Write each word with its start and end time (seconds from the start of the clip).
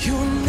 Your 0.00 0.47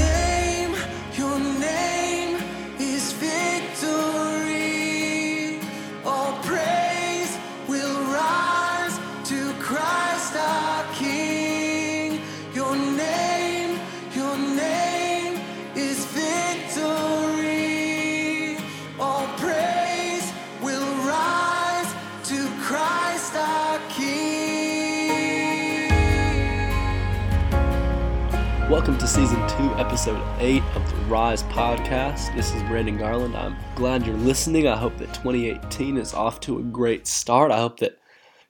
Welcome 28.79 28.97
to 28.99 29.07
season 29.07 29.45
two, 29.49 29.75
episode 29.75 30.25
eight 30.39 30.63
of 30.73 30.89
the 30.89 30.95
Rise 31.07 31.43
podcast. 31.43 32.33
This 32.33 32.55
is 32.55 32.63
Brandon 32.63 32.97
Garland. 32.97 33.35
I'm 33.35 33.57
glad 33.75 34.07
you're 34.07 34.15
listening. 34.15 34.69
I 34.69 34.77
hope 34.77 34.97
that 34.99 35.13
2018 35.15 35.97
is 35.97 36.13
off 36.13 36.39
to 36.39 36.59
a 36.59 36.63
great 36.63 37.05
start. 37.05 37.51
I 37.51 37.57
hope 37.57 37.81
that 37.81 37.97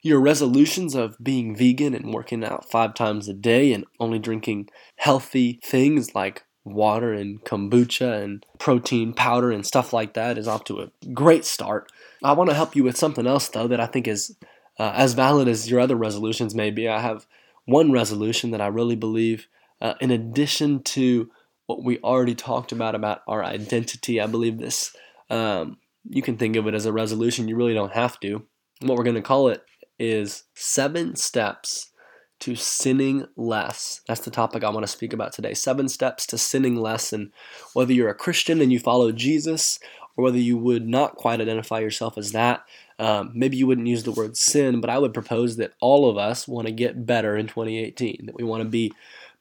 your 0.04 0.20
resolutions 0.20 0.94
of 0.94 1.18
being 1.18 1.56
vegan 1.56 1.96
and 1.96 2.14
working 2.14 2.44
out 2.44 2.70
five 2.70 2.94
times 2.94 3.28
a 3.28 3.34
day 3.34 3.74
and 3.74 3.86
only 4.00 4.20
drinking 4.20 4.70
healthy 4.98 5.60
things 5.64 6.14
like 6.14 6.44
water 6.64 7.12
and 7.12 7.44
kombucha 7.44 8.24
and 8.24 8.46
protein 8.60 9.14
powder 9.14 9.50
and 9.50 9.66
stuff 9.66 9.94
like 9.94 10.14
that 10.14 10.38
is 10.38 10.48
off 10.48 10.64
to 10.66 10.80
a 10.80 10.92
great 11.12 11.44
start. 11.44 11.92
I 12.24 12.34
want 12.34 12.52
to 12.52 12.56
help 12.56 12.76
you 12.76 12.84
with 12.84 12.98
something 12.98 13.26
else, 13.26 13.50
though, 13.50 13.68
that 13.68 13.80
I 13.80 13.88
think 13.88 14.08
is 14.08 14.38
uh, 14.78 14.94
as 14.94 15.14
valid 15.16 15.48
as 15.48 15.72
your 15.72 15.80
other 15.80 15.96
resolutions 15.96 16.54
may 16.54 16.70
be. 16.70 16.88
I 16.88 17.00
have 17.00 17.26
one 17.66 17.92
resolution 17.92 18.52
that 18.52 18.62
I 18.62 18.68
really 18.68 18.96
believe 18.96 19.48
uh, 19.82 19.94
in 20.00 20.12
addition 20.12 20.84
to 20.84 21.30
what 21.68 21.84
we 21.84 22.00
already 22.00 22.36
talked 22.36 22.72
about 22.72 22.96
about 22.96 23.22
our 23.28 23.44
identity, 23.44 24.20
I 24.20 24.28
believe 24.28 24.58
this. 24.58 24.96
Um, 25.30 25.78
you 26.04 26.22
can 26.22 26.38
think 26.38 26.56
of 26.56 26.68
it 26.68 26.74
as 26.74 26.86
a 26.86 26.94
resolution. 26.94 27.48
You 27.48 27.56
really 27.56 27.74
don't 27.74 27.94
have 27.94 28.20
to. 28.22 28.46
What 28.82 28.98
we're 28.98 29.04
going 29.04 29.16
to 29.16 29.22
call 29.22 29.50
it 29.50 29.64
is 30.00 30.44
seven 30.56 31.16
steps 31.16 31.92
to 32.40 32.56
sinning 32.56 33.26
less. 33.36 34.02
That's 34.08 34.22
the 34.22 34.32
topic 34.32 34.64
I 34.64 34.70
want 34.70 34.86
to 34.86 34.92
speak 34.92 35.14
about 35.14 35.34
today. 35.34 35.54
Seven 35.54 35.90
steps 35.90 36.26
to 36.28 36.38
sinning 36.38 36.76
less. 36.76 37.12
And 37.12 37.32
whether 37.74 37.94
you're 37.94 38.10
a 38.10 38.16
Christian 38.16 38.62
and 38.62 38.72
you 38.72 38.80
follow 38.80 39.12
Jesus, 39.12 39.78
or 40.16 40.24
whether 40.24 40.38
you 40.38 40.58
would 40.58 40.88
not 40.88 41.16
quite 41.16 41.42
identify 41.42 41.80
yourself 41.80 42.18
as 42.18 42.32
that, 42.32 42.64
um, 42.98 43.32
maybe 43.34 43.58
you 43.58 43.68
wouldn't 43.68 43.88
use 43.88 44.04
the 44.04 44.12
word 44.12 44.36
sin, 44.36 44.82
but 44.82 44.90
I 44.90 45.00
would 45.00 45.14
propose 45.14 45.58
that 45.58 45.74
all 45.80 46.10
of 46.10 46.18
us 46.18 46.48
want 46.48 46.68
to 46.68 46.74
get 46.74 47.06
better 47.06 47.38
in 47.38 47.48
2018, 47.48 48.26
that 48.26 48.36
we 48.36 48.44
want 48.44 48.64
to 48.64 48.70
be 48.70 48.92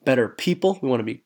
better 0.08 0.26
people. 0.26 0.78
We 0.80 0.88
want 0.88 1.00
to 1.00 1.04
be 1.04 1.22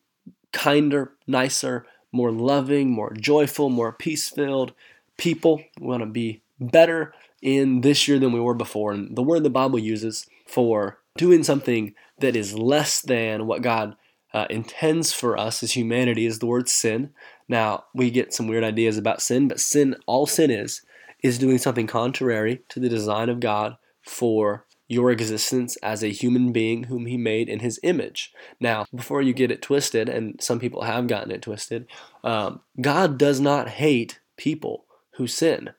kinder, 0.52 1.12
nicer, 1.28 1.86
more 2.10 2.32
loving, 2.32 2.90
more 2.90 3.12
joyful, 3.12 3.70
more 3.70 3.92
peace 3.92 4.28
filled 4.28 4.72
people. 5.16 5.62
We 5.78 5.86
want 5.86 6.02
to 6.02 6.06
be 6.06 6.42
better 6.58 7.14
in 7.40 7.82
this 7.82 8.08
year 8.08 8.18
than 8.18 8.32
we 8.32 8.40
were 8.40 8.54
before. 8.54 8.90
And 8.90 9.16
the 9.16 9.22
word 9.22 9.44
the 9.44 9.50
Bible 9.50 9.78
uses 9.78 10.26
for 10.48 10.98
doing 11.16 11.44
something 11.44 11.94
that 12.18 12.34
is 12.34 12.58
less 12.58 13.00
than 13.00 13.46
what 13.46 13.62
God 13.62 13.94
uh, 14.34 14.46
intends 14.50 15.12
for 15.12 15.38
us 15.38 15.62
as 15.62 15.76
humanity 15.76 16.26
is 16.26 16.40
the 16.40 16.46
word 16.46 16.68
sin. 16.68 17.10
Now, 17.48 17.84
we 17.94 18.10
get 18.10 18.34
some 18.34 18.48
weird 18.48 18.64
ideas 18.64 18.98
about 18.98 19.22
sin, 19.22 19.46
but 19.46 19.60
sin, 19.60 19.94
all 20.06 20.26
sin 20.26 20.50
is, 20.50 20.82
is 21.22 21.38
doing 21.38 21.58
something 21.58 21.86
contrary 21.86 22.64
to 22.70 22.80
the 22.80 22.88
design 22.88 23.28
of 23.28 23.38
God 23.38 23.76
for 24.02 24.66
your 24.92 25.10
existence 25.10 25.76
as 25.76 26.02
a 26.02 26.08
human 26.08 26.52
being 26.52 26.84
whom 26.84 27.06
he 27.06 27.16
made 27.16 27.48
in 27.48 27.60
his 27.60 27.80
image. 27.82 28.32
Now, 28.60 28.84
before 28.94 29.22
you 29.22 29.32
get 29.32 29.50
it 29.50 29.62
twisted, 29.62 30.08
and 30.08 30.40
some 30.40 30.60
people 30.60 30.82
have 30.82 31.06
gotten 31.06 31.30
it 31.30 31.42
twisted, 31.42 31.86
um, 32.22 32.60
God 32.80 33.16
does 33.18 33.40
not 33.40 33.68
hate 33.68 34.20
people 34.36 34.84
who 35.12 35.26
sin. 35.26 35.70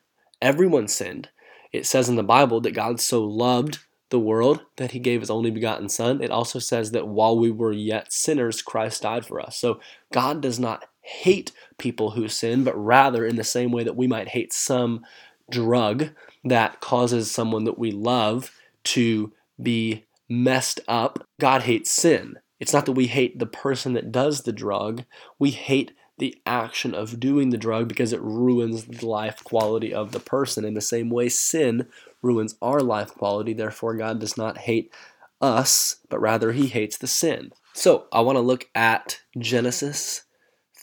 Everyone 0.42 0.88
sinned. 0.88 1.30
It 1.72 1.86
says 1.86 2.10
in 2.10 2.16
the 2.16 2.24
Bible 2.24 2.60
that 2.62 2.72
God 2.72 3.00
so 3.00 3.24
loved 3.24 3.80
the 4.10 4.20
world 4.20 4.62
that 4.78 4.92
he 4.92 5.00
gave 5.00 5.22
his 5.22 5.30
only 5.30 5.52
begotten 5.52 5.90
Son. 5.90 6.22
It 6.22 6.32
also 6.32 6.60
says 6.60 6.92
that 6.92 7.08
while 7.08 7.38
we 7.38 7.52
were 7.52 7.72
yet 7.72 8.12
sinners, 8.12 8.62
Christ 8.62 9.04
died 9.04 9.26
for 9.26 9.40
us. 9.40 9.58
So 9.58 9.80
God 10.12 10.42
does 10.42 10.60
not 10.60 10.86
hate 11.02 11.52
people 11.78 12.12
who 12.12 12.28
sin, 12.28 12.64
but 12.64 12.76
rather 12.76 13.26
in 13.26 13.36
the 13.36 13.44
same 13.44 13.72
way 13.72 13.84
that 13.84 13.96
we 13.96 14.08
might 14.08 14.30
hate 14.30 14.54
some 14.54 15.04
drug 15.50 16.10
that 16.44 16.80
causes 16.80 17.30
someone 17.32 17.64
that 17.66 17.78
we 17.78 17.92
love 17.92 18.52
to 18.86 19.34
be 19.62 20.06
messed 20.30 20.80
up. 20.88 21.26
God 21.40 21.64
hates 21.64 21.92
sin. 21.92 22.36
It's 22.60 22.74
not 22.74 22.86
that 22.86 22.94
we 22.94 23.08
hate 23.08 23.40
the 23.40 23.46
person 23.46 23.94
that 23.94 24.12
does 24.12 24.44
the 24.44 24.54
drug, 24.54 25.04
we 25.38 25.52
hate 25.52 25.92
the 26.18 26.36
action 26.46 26.94
of 26.94 27.20
doing 27.20 27.50
the 27.50 27.58
drug 27.58 27.88
because 27.88 28.14
it 28.14 28.22
ruins 28.22 28.86
the 28.86 29.06
life 29.06 29.44
quality 29.44 29.94
of 29.94 30.12
the 30.12 30.20
person. 30.20 30.64
In 30.64 30.74
the 30.74 30.82
same 30.82 31.10
way, 31.10 31.28
sin 31.28 31.88
ruins 32.22 32.56
our 32.62 32.80
life 32.80 33.14
quality. 33.14 33.54
Therefore, 33.54 33.96
God 33.98 34.20
does 34.20 34.38
not 34.38 34.60
hate 34.60 34.94
us, 35.42 35.98
but 36.10 36.22
rather 36.22 36.52
he 36.52 36.68
hates 36.68 36.98
the 36.98 37.08
sin. 37.08 37.52
So, 37.74 38.08
I 38.12 38.22
want 38.22 38.36
to 38.36 38.42
look 38.42 38.70
at 38.76 39.20
Genesis 39.38 40.24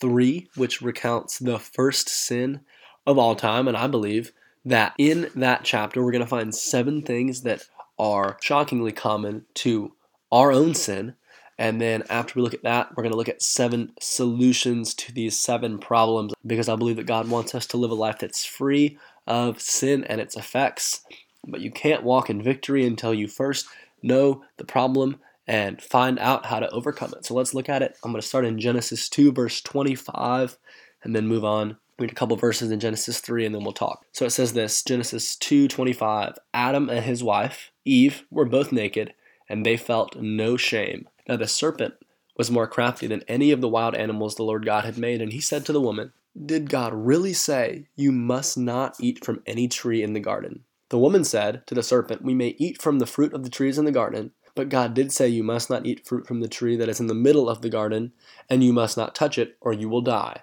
3, 0.01 0.49
which 0.57 0.83
recounts 0.83 1.39
the 1.39 1.59
first 1.59 2.09
sin 2.09 2.61
of 3.07 3.17
all 3.17 3.37
time. 3.37 3.69
And 3.69 3.77
I 3.77 3.87
believe 3.87 4.33
that 4.65 4.95
in 4.99 5.31
that 5.37 5.65
chapter, 5.65 6.05
we're 6.05 6.13
going 6.13 6.21
to 6.21 6.29
find 6.29 6.55
seven 6.55 7.03
things 7.03 7.43
that 7.43 7.63
are 8.01 8.39
shockingly 8.41 8.93
common 8.93 9.45
to 9.53 9.93
our 10.33 10.51
own 10.51 10.75
sin. 10.75 11.15
And 11.59 11.79
then 11.79 12.03
after 12.09 12.33
we 12.35 12.43
look 12.43 12.55
at 12.55 12.63
that, 12.63 12.97
we're 12.97 13.03
going 13.03 13.13
to 13.13 13.19
look 13.19 13.29
at 13.29 13.43
seven 13.43 13.93
solutions 14.01 14.95
to 14.95 15.13
these 15.13 15.39
seven 15.39 15.77
problems 15.77 16.33
because 16.47 16.71
I 16.71 16.77
believe 16.77 16.97
that 16.97 17.07
God 17.07 17.29
wants 17.29 17.55
us 17.55 17.67
to 17.67 17.77
live 17.77 17.91
a 17.91 17.95
life 17.95 18.19
that's 18.19 18.47
free 18.47 18.99
of 19.27 19.61
sin 19.61 20.03
and 20.05 20.19
its 20.19 20.35
effects. 20.35 21.03
But 21.47 21.61
you 21.61 21.71
can't 21.71 22.03
walk 22.03 22.31
in 22.31 22.43
victory 22.43 22.87
until 22.87 23.13
you 23.13 23.29
first 23.29 23.67
know 24.03 24.45
the 24.57 24.65
problem 24.65 25.21
and 25.47 25.83
find 25.83 26.19
out 26.19 26.47
how 26.47 26.61
to 26.61 26.71
overcome 26.71 27.13
it. 27.15 27.27
So 27.27 27.35
let's 27.35 27.53
look 27.53 27.69
at 27.69 27.83
it. 27.83 27.99
I'm 28.03 28.13
going 28.13 28.23
to 28.23 28.27
start 28.27 28.47
in 28.47 28.59
Genesis 28.59 29.11
2, 29.11 29.33
verse 29.33 29.61
25, 29.61 30.57
and 31.05 31.15
then 31.15 31.27
move 31.27 31.45
on 31.45 31.77
read 32.01 32.11
a 32.11 32.15
couple 32.15 32.37
verses 32.37 32.71
in 32.71 32.81
Genesis 32.81 33.21
3 33.21 33.45
and 33.45 33.55
then 33.55 33.63
we'll 33.63 33.73
talk. 33.73 34.07
So 34.13 34.25
it 34.25 34.31
says 34.31 34.55
this, 34.55 34.83
Genesis 34.83 35.37
2:25, 35.37 36.39
Adam 36.55 36.89
and 36.89 37.05
his 37.05 37.23
wife, 37.23 37.70
Eve, 37.85 38.25
were 38.31 38.45
both 38.45 38.73
naked 38.73 39.15
and 39.49 39.67
they 39.67 39.77
felt 39.77 40.17
no 40.17 40.57
shame. 40.57 41.09
Now 41.29 41.37
the 41.37 41.49
serpent 41.49 41.95
was 42.37 42.51
more 42.51 42.67
crafty 42.67 43.07
than 43.07 43.25
any 43.29 43.51
of 43.51 43.61
the 43.61 43.69
wild 43.69 43.95
animals 43.95 44.37
the 44.37 44.45
Lord 44.45 44.65
God 44.65 44.85
had 44.85 44.97
made, 44.97 45.21
and 45.21 45.33
he 45.33 45.41
said 45.41 45.67
to 45.67 45.73
the 45.73 45.81
woman, 45.81 46.13
Did 46.47 46.71
God 46.71 46.95
really 46.95 47.33
say 47.33 47.89
you 47.97 48.13
must 48.13 48.57
not 48.57 48.97
eat 49.01 49.25
from 49.25 49.43
any 49.45 49.69
tree 49.69 50.03
in 50.03 50.13
the 50.13 50.21
garden? 50.21 50.65
The 50.89 50.99
woman 50.99 51.25
said 51.25 51.67
to 51.67 51.75
the 51.75 51.83
serpent, 51.83 52.23
We 52.23 52.35
may 52.35 52.55
eat 52.59 52.81
from 52.81 52.99
the 52.99 53.07
fruit 53.07 53.35
of 53.35 53.43
the 53.43 53.51
trees 53.51 53.77
in 53.77 53.85
the 53.85 53.93
garden, 53.93 54.31
but 54.55 54.69
God 54.69 54.95
did 54.95 55.13
say 55.13 55.29
you 55.29 55.43
must 55.43 55.69
not 55.69 55.85
eat 55.85 56.07
fruit 56.07 56.27
from 56.27 56.41
the 56.41 56.49
tree 56.49 56.77
that 56.77 56.89
is 56.89 57.01
in 57.01 57.09
the 57.09 57.15
middle 57.15 57.49
of 57.49 57.61
the 57.61 57.69
garden, 57.69 58.13
and 58.49 58.65
you 58.65 58.73
must 58.73 58.97
not 58.97 59.15
touch 59.15 59.37
it, 59.37 59.57
or 59.61 59.73
you 59.73 59.89
will 59.89 60.01
die. 60.01 60.43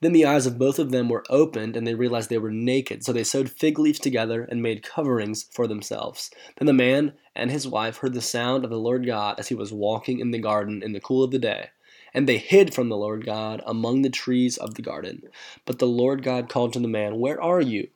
Then 0.00 0.12
the 0.12 0.24
eyes 0.24 0.46
of 0.46 0.58
both 0.58 0.78
of 0.78 0.90
them 0.90 1.08
were 1.10 1.24
opened, 1.28 1.76
and 1.76 1.86
they 1.86 1.94
realized 1.94 2.30
they 2.30 2.38
were 2.38 2.50
naked, 2.50 3.04
so 3.04 3.12
they 3.12 3.24
sewed 3.24 3.50
fig 3.50 3.78
leaves 3.78 3.98
together 3.98 4.44
and 4.44 4.62
made 4.62 4.82
coverings 4.82 5.46
for 5.52 5.66
themselves. 5.66 6.30
Then 6.56 6.66
the 6.66 6.72
man 6.72 7.12
and 7.36 7.50
his 7.50 7.68
wife 7.68 7.98
heard 7.98 8.14
the 8.14 8.22
sound 8.22 8.64
of 8.64 8.70
the 8.70 8.78
Lord 8.78 9.04
God 9.04 9.38
as 9.38 9.48
he 9.48 9.54
was 9.54 9.72
walking 9.72 10.18
in 10.18 10.30
the 10.30 10.38
garden 10.38 10.82
in 10.82 10.92
the 10.92 11.00
cool 11.00 11.22
of 11.22 11.30
the 11.30 11.38
day. 11.38 11.68
And 12.14 12.26
they 12.26 12.38
hid 12.38 12.74
from 12.74 12.88
the 12.88 12.96
Lord 12.96 13.26
God 13.26 13.62
among 13.66 14.02
the 14.02 14.10
trees 14.10 14.56
of 14.56 14.74
the 14.74 14.82
garden. 14.82 15.22
But 15.66 15.78
the 15.78 15.86
Lord 15.86 16.22
God 16.22 16.48
called 16.48 16.72
to 16.72 16.80
the 16.80 16.88
man, 16.88 17.20
Where 17.20 17.40
are 17.40 17.60
you? 17.60 17.88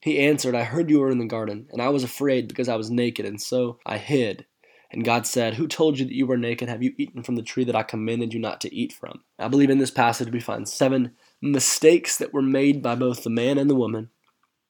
He 0.00 0.18
answered, 0.18 0.54
I 0.54 0.64
heard 0.64 0.88
you 0.88 1.00
were 1.00 1.10
in 1.10 1.18
the 1.18 1.26
garden, 1.26 1.68
and 1.70 1.82
I 1.82 1.90
was 1.90 2.02
afraid 2.02 2.48
because 2.48 2.70
I 2.70 2.76
was 2.76 2.90
naked, 2.90 3.26
and 3.26 3.40
so 3.40 3.78
I 3.84 3.98
hid. 3.98 4.46
And 4.90 5.04
God 5.04 5.26
said, 5.26 5.54
Who 5.54 5.68
told 5.68 5.98
you 5.98 6.06
that 6.06 6.14
you 6.14 6.26
were 6.26 6.38
naked? 6.38 6.68
Have 6.70 6.82
you 6.82 6.94
eaten 6.96 7.22
from 7.22 7.36
the 7.36 7.42
tree 7.42 7.64
that 7.64 7.76
I 7.76 7.82
commanded 7.82 8.32
you 8.32 8.40
not 8.40 8.60
to 8.62 8.74
eat 8.74 8.92
from? 8.92 9.20
I 9.38 9.48
believe 9.48 9.70
in 9.70 9.78
this 9.78 9.90
passage 9.90 10.32
we 10.32 10.40
find 10.40 10.66
seven 10.66 11.12
mistakes 11.40 12.16
that 12.18 12.32
were 12.32 12.42
made 12.42 12.82
by 12.82 12.94
both 12.94 13.22
the 13.22 13.30
man 13.30 13.58
and 13.58 13.70
the 13.70 13.74
woman. 13.74 14.10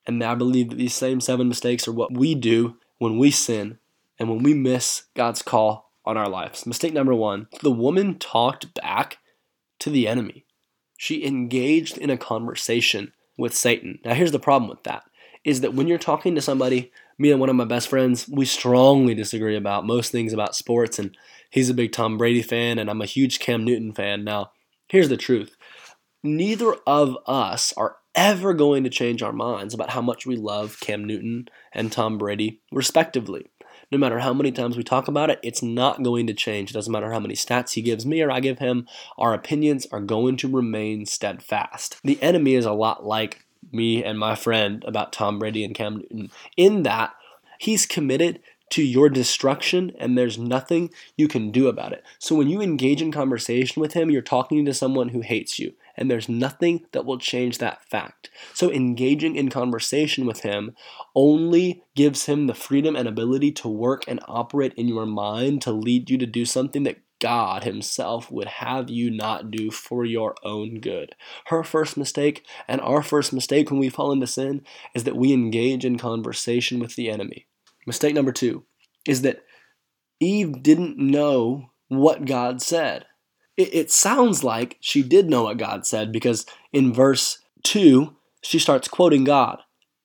And 0.06 0.22
I 0.22 0.34
believe 0.34 0.70
that 0.70 0.76
these 0.76 0.94
same 0.94 1.20
seven 1.20 1.48
mistakes 1.48 1.86
are 1.86 1.92
what 1.92 2.12
we 2.12 2.34
do 2.34 2.76
when 2.98 3.18
we 3.18 3.30
sin 3.30 3.78
and 4.18 4.28
when 4.28 4.42
we 4.42 4.54
miss 4.54 5.04
God's 5.14 5.42
call 5.42 5.92
on 6.04 6.16
our 6.16 6.28
lives. 6.28 6.66
Mistake 6.66 6.92
number 6.92 7.14
one 7.14 7.48
the 7.62 7.70
woman 7.70 8.18
talked 8.18 8.74
back 8.74 9.18
to 9.80 9.90
the 9.90 10.08
enemy. 10.08 10.44
She 10.96 11.24
engaged 11.24 11.96
in 11.96 12.10
a 12.10 12.16
conversation 12.16 13.12
with 13.38 13.54
Satan. 13.54 13.98
Now, 14.04 14.14
here's 14.14 14.32
the 14.32 14.38
problem 14.38 14.68
with 14.68 14.82
that 14.84 15.04
is 15.42 15.62
that 15.62 15.72
when 15.72 15.88
you're 15.88 15.98
talking 15.98 16.34
to 16.34 16.42
somebody 16.42 16.92
me 17.20 17.30
and 17.30 17.38
one 17.38 17.50
of 17.50 17.56
my 17.56 17.64
best 17.66 17.88
friends, 17.88 18.26
we 18.28 18.46
strongly 18.46 19.14
disagree 19.14 19.54
about 19.54 19.86
most 19.86 20.10
things 20.10 20.32
about 20.32 20.56
sports, 20.56 20.98
and 20.98 21.14
he's 21.50 21.68
a 21.68 21.74
big 21.74 21.92
Tom 21.92 22.16
Brady 22.16 22.40
fan, 22.40 22.78
and 22.78 22.88
I'm 22.88 23.02
a 23.02 23.06
huge 23.06 23.38
Cam 23.38 23.62
Newton 23.62 23.92
fan. 23.92 24.24
Now, 24.24 24.52
here's 24.88 25.10
the 25.10 25.18
truth 25.18 25.54
neither 26.22 26.74
of 26.86 27.16
us 27.26 27.72
are 27.76 27.96
ever 28.14 28.52
going 28.52 28.84
to 28.84 28.90
change 28.90 29.22
our 29.22 29.32
minds 29.32 29.74
about 29.74 29.90
how 29.90 30.02
much 30.02 30.26
we 30.26 30.36
love 30.36 30.80
Cam 30.80 31.04
Newton 31.04 31.48
and 31.72 31.92
Tom 31.92 32.18
Brady, 32.18 32.60
respectively. 32.72 33.46
No 33.92 33.98
matter 33.98 34.20
how 34.20 34.32
many 34.32 34.52
times 34.52 34.76
we 34.76 34.84
talk 34.84 35.08
about 35.08 35.30
it, 35.30 35.40
it's 35.42 35.62
not 35.62 36.02
going 36.02 36.26
to 36.28 36.34
change. 36.34 36.70
It 36.70 36.74
doesn't 36.74 36.92
matter 36.92 37.12
how 37.12 37.18
many 37.18 37.34
stats 37.34 37.72
he 37.72 37.82
gives 37.82 38.06
me 38.06 38.22
or 38.22 38.30
I 38.30 38.40
give 38.40 38.60
him, 38.60 38.86
our 39.18 39.34
opinions 39.34 39.86
are 39.90 40.00
going 40.00 40.36
to 40.38 40.48
remain 40.48 41.06
steadfast. 41.06 41.98
The 42.04 42.20
enemy 42.22 42.54
is 42.54 42.66
a 42.66 42.72
lot 42.72 43.04
like 43.04 43.44
me 43.72 44.04
and 44.04 44.18
my 44.18 44.34
friend 44.34 44.84
about 44.86 45.12
Tom 45.12 45.38
Brady 45.38 45.64
and 45.64 45.74
Cam 45.74 45.96
Newton, 45.96 46.30
in 46.56 46.84
that 46.84 47.14
he's 47.58 47.84
committed 47.84 48.40
to 48.70 48.82
your 48.82 49.08
destruction 49.08 49.92
and 49.98 50.16
there's 50.16 50.38
nothing 50.38 50.90
you 51.16 51.26
can 51.26 51.50
do 51.50 51.66
about 51.66 51.92
it. 51.92 52.04
So 52.18 52.36
when 52.36 52.48
you 52.48 52.60
engage 52.60 53.02
in 53.02 53.10
conversation 53.10 53.80
with 53.80 53.94
him, 53.94 54.10
you're 54.10 54.22
talking 54.22 54.64
to 54.64 54.72
someone 54.72 55.08
who 55.08 55.20
hates 55.20 55.58
you 55.58 55.74
and 56.00 56.10
there's 56.10 56.28
nothing 56.28 56.86
that 56.92 57.04
will 57.04 57.18
change 57.18 57.58
that 57.58 57.84
fact. 57.88 58.30
So 58.54 58.72
engaging 58.72 59.36
in 59.36 59.50
conversation 59.50 60.26
with 60.26 60.40
him 60.40 60.74
only 61.14 61.84
gives 61.94 62.26
him 62.26 62.46
the 62.46 62.54
freedom 62.54 62.96
and 62.96 63.06
ability 63.06 63.52
to 63.52 63.68
work 63.68 64.04
and 64.08 64.18
operate 64.26 64.72
in 64.74 64.88
your 64.88 65.06
mind 65.06 65.62
to 65.62 65.72
lead 65.72 66.10
you 66.10 66.18
to 66.18 66.26
do 66.26 66.44
something 66.44 66.82
that 66.84 67.02
God 67.20 67.64
Himself 67.64 68.32
would 68.32 68.48
have 68.48 68.90
you 68.90 69.10
not 69.10 69.50
do 69.50 69.70
for 69.70 70.04
your 70.04 70.34
own 70.42 70.80
good. 70.80 71.14
Her 71.46 71.62
first 71.62 71.96
mistake 71.96 72.46
and 72.66 72.80
our 72.80 73.02
first 73.02 73.32
mistake 73.32 73.70
when 73.70 73.78
we 73.78 73.90
fall 73.90 74.10
into 74.10 74.26
sin 74.26 74.62
is 74.94 75.04
that 75.04 75.16
we 75.16 75.32
engage 75.32 75.84
in 75.84 75.98
conversation 75.98 76.80
with 76.80 76.96
the 76.96 77.10
enemy. 77.10 77.46
Mistake 77.86 78.14
number 78.14 78.32
two 78.32 78.64
is 79.06 79.22
that 79.22 79.44
Eve 80.18 80.62
didn't 80.62 80.98
know 80.98 81.70
what 81.88 82.24
God 82.24 82.62
said 82.62 83.04
it, 83.60 83.74
it 83.74 83.90
sounds 83.90 84.42
like 84.42 84.76
she 84.80 85.02
did 85.02 85.28
know 85.28 85.44
what 85.44 85.58
God 85.58 85.86
said 85.86 86.12
because 86.12 86.46
in 86.72 86.92
verse 86.92 87.38
2, 87.64 88.14
she 88.40 88.58
starts 88.58 88.88
quoting 88.88 89.24
God. 89.24 89.58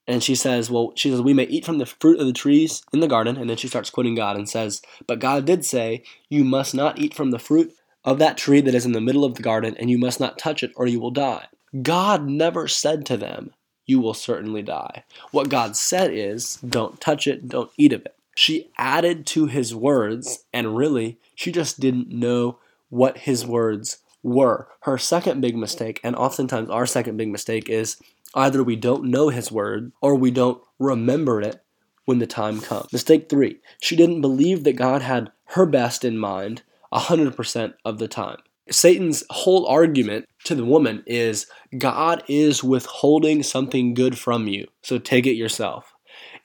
And 0.07 0.21
she 0.21 0.35
says, 0.35 0.69
Well, 0.69 0.91
she 0.95 1.09
says, 1.09 1.21
We 1.21 1.33
may 1.33 1.45
eat 1.45 1.65
from 1.65 1.79
the 1.79 1.85
fruit 1.85 2.19
of 2.19 2.27
the 2.27 2.33
trees 2.33 2.83
in 2.93 2.99
the 2.99 3.07
garden. 3.07 3.37
And 3.37 3.49
then 3.49 3.57
she 3.57 3.67
starts 3.67 3.89
quoting 3.89 4.13
God 4.13 4.35
and 4.35 4.47
says, 4.47 4.81
But 5.07 5.19
God 5.19 5.45
did 5.45 5.65
say, 5.65 6.03
You 6.29 6.43
must 6.43 6.75
not 6.75 6.99
eat 6.99 7.13
from 7.13 7.31
the 7.31 7.39
fruit 7.39 7.73
of 8.03 8.19
that 8.19 8.37
tree 8.37 8.61
that 8.61 8.75
is 8.75 8.85
in 8.85 8.91
the 8.91 9.01
middle 9.01 9.25
of 9.25 9.33
the 9.33 9.41
garden, 9.41 9.75
and 9.79 9.89
you 9.89 9.97
must 9.97 10.19
not 10.19 10.37
touch 10.37 10.61
it, 10.61 10.71
or 10.75 10.85
you 10.85 10.99
will 10.99 11.09
die. 11.09 11.47
God 11.81 12.27
never 12.27 12.67
said 12.67 13.03
to 13.07 13.17
them, 13.17 13.51
You 13.87 13.99
will 13.99 14.13
certainly 14.13 14.61
die. 14.61 15.05
What 15.31 15.49
God 15.49 15.75
said 15.75 16.13
is, 16.13 16.57
Don't 16.57 17.01
touch 17.01 17.25
it, 17.25 17.47
don't 17.47 17.71
eat 17.77 17.93
of 17.93 18.01
it. 18.01 18.15
She 18.35 18.69
added 18.77 19.25
to 19.27 19.47
his 19.47 19.73
words, 19.73 20.45
and 20.53 20.77
really, 20.77 21.17
she 21.33 21.51
just 21.51 21.79
didn't 21.79 22.09
know 22.09 22.59
what 22.95 23.19
his 23.19 23.45
words 23.45 23.97
were. 24.23 24.69
Her 24.81 24.97
second 24.97 25.41
big 25.41 25.57
mistake, 25.57 25.99
and 26.03 26.15
oftentimes 26.15 26.69
our 26.69 26.85
second 26.85 27.17
big 27.17 27.29
mistake, 27.29 27.69
is 27.69 27.97
either 28.33 28.63
we 28.63 28.77
don't 28.77 29.05
know 29.05 29.29
his 29.29 29.51
word 29.51 29.91
or 30.01 30.15
we 30.15 30.31
don't 30.31 30.61
remember 30.79 31.41
it 31.41 31.61
when 32.05 32.19
the 32.19 32.27
time 32.27 32.61
comes. 32.61 32.93
Mistake 32.93 33.29
three, 33.29 33.59
she 33.81 33.95
didn't 33.95 34.21
believe 34.21 34.63
that 34.63 34.77
God 34.77 35.01
had 35.01 35.31
her 35.49 35.65
best 35.65 36.05
in 36.05 36.17
mind 36.17 36.63
100% 36.93 37.73
of 37.83 37.99
the 37.99 38.07
time. 38.07 38.37
Satan's 38.71 39.23
whole 39.29 39.67
argument 39.67 40.25
to 40.45 40.55
the 40.55 40.65
woman 40.65 41.03
is 41.05 41.47
God 41.77 42.23
is 42.27 42.63
withholding 42.63 43.43
something 43.43 43.93
good 43.93 44.17
from 44.17 44.47
you, 44.47 44.67
so 44.81 44.97
take 44.97 45.27
it 45.27 45.35
yourself. 45.35 45.93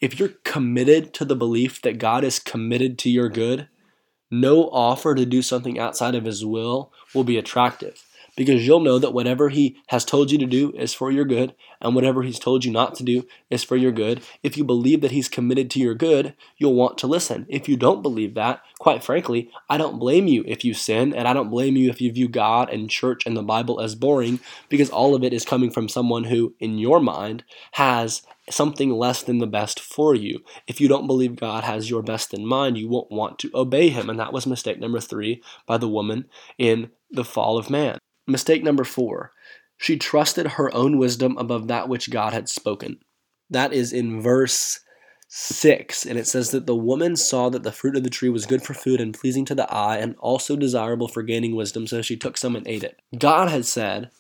If 0.00 0.19
you're 0.19 0.35
committed 0.44 1.14
to 1.14 1.25
the 1.25 1.37
belief 1.37 1.81
that 1.82 1.99
God 1.99 2.25
is 2.25 2.38
committed 2.38 2.99
to 2.99 3.11
your 3.11 3.29
good, 3.29 3.69
no 4.31 4.69
offer 4.71 5.15
to 5.15 5.27
do 5.27 5.43
something 5.43 5.79
outside 5.79 6.15
of 6.15 6.25
his 6.25 6.44
will 6.44 6.93
will 7.15 7.25
be 7.25 7.37
attractive 7.37 8.05
because 8.41 8.67
you'll 8.67 8.81
know 8.81 8.99
that 8.99 9.13
whatever 9.13 9.51
he 9.51 9.77
has 9.89 10.03
told 10.03 10.31
you 10.31 10.39
to 10.39 10.47
do 10.47 10.73
is 10.73 10.95
for 10.95 11.11
your 11.11 11.27
good 11.27 11.55
and 11.79 11.95
whatever 11.95 12.23
he's 12.23 12.39
told 12.39 12.65
you 12.65 12.73
not 12.73 12.95
to 12.95 13.05
do 13.05 13.27
is 13.51 13.63
for 13.63 13.77
your 13.77 13.93
good. 13.93 14.23
If 14.43 14.57
you 14.57 14.65
believe 14.65 15.03
that 15.03 15.11
he's 15.11 15.29
committed 15.29 15.69
to 15.73 15.79
your 15.79 15.95
good, 15.95 16.33
you'll 16.57 16.73
want 16.73 16.97
to 16.97 17.07
listen. 17.07 17.45
If 17.51 17.69
you 17.69 17.77
don't 17.77 18.01
believe 18.01 18.33
that, 18.37 18.63
quite 18.79 19.05
frankly, 19.05 19.51
I 19.69 19.77
don't 19.77 19.99
blame 19.99 20.27
you 20.27 20.43
if 20.47 20.65
you 20.65 20.73
sin 20.73 21.13
and 21.13 21.29
I 21.29 21.35
don't 21.35 21.51
blame 21.51 21.77
you 21.77 21.91
if 21.91 22.01
you 22.01 22.11
view 22.11 22.29
God 22.29 22.71
and 22.71 22.89
church 22.89 23.27
and 23.27 23.37
the 23.37 23.43
Bible 23.43 23.79
as 23.79 23.95
boring 23.95 24.41
because 24.71 24.89
all 24.89 25.15
of 25.15 25.23
it 25.23 25.35
is 25.35 25.45
coming 25.45 25.71
from 25.71 25.91
someone 25.91 26.25
who 26.25 26.55
in 26.59 26.79
your 26.79 26.99
mind 26.99 27.45
has 27.73 28.23
something 28.49 28.91
less 28.91 29.23
than 29.23 29.37
the 29.37 29.47
best 29.47 29.79
for 29.81 30.15
you. 30.15 30.43
If 30.67 30.81
you 30.81 30.89
don't 30.89 31.07
believe 31.07 31.37
God 31.37 31.65
has 31.65 31.91
your 31.91 32.03
best 32.03 32.33
in 32.33 32.47
mind, 32.47 32.79
you 32.79 32.89
won't 32.89 33.13
want 33.13 33.39
to 33.41 33.51
obey 33.55 33.91
him. 33.91 34.09
And 34.09 34.19
that 34.19 34.33
was 34.33 34.47
mistake 34.47 34.81
number 34.81 34.99
three 34.99 35.43
by 35.67 35.77
the 35.77 35.89
woman 35.89 36.25
in 36.57 36.91
the 37.11 37.25
fall 37.25 37.59
of 37.59 37.69
man. 37.69 37.99
Mistake 38.31 38.62
number 38.62 38.85
four 38.85 39.32
she 39.81 39.97
trusted 39.97 40.47
her 40.47 40.73
own 40.75 40.99
wisdom 40.99 41.38
above 41.38 41.67
that 41.69 41.88
which 41.88 42.11
God 42.11 42.35
had 42.35 42.50
spoken. 42.50 42.99
That 43.49 43.73
is 43.73 43.94
in 43.94 44.21
verse 44.21 44.81
6, 45.29 46.05
and 46.05 46.19
it 46.19 46.27
says 46.27 46.50
that 46.50 46.67
the 46.67 46.77
woman 46.77 47.17
saw 47.17 47.49
that 47.49 47.62
the 47.62 47.73
fruit 47.73 47.97
of 47.97 48.05
the 48.05 48.11
tree 48.11 48.29
was 48.29 48.44
good 48.44 48.62
for 48.62 48.75
food 48.75 49.00
and 49.00 49.15
pleasing 49.15 49.47
to 49.47 49.55
the 49.55 49.73
eye 49.73 49.97
and 49.97 50.17
also 50.19 50.55
desirable 50.55 51.09
for 51.09 51.23
gaining 51.23 51.56
wisdom, 51.56 51.87
so 51.87 52.03
she 52.03 52.17
took 52.17 52.37
some 52.37 52.56
and 52.56 52.69
ate 52.69 52.85
it. 52.85 53.00
God 53.17 53.49
had 53.49 53.65
said 53.65 54.11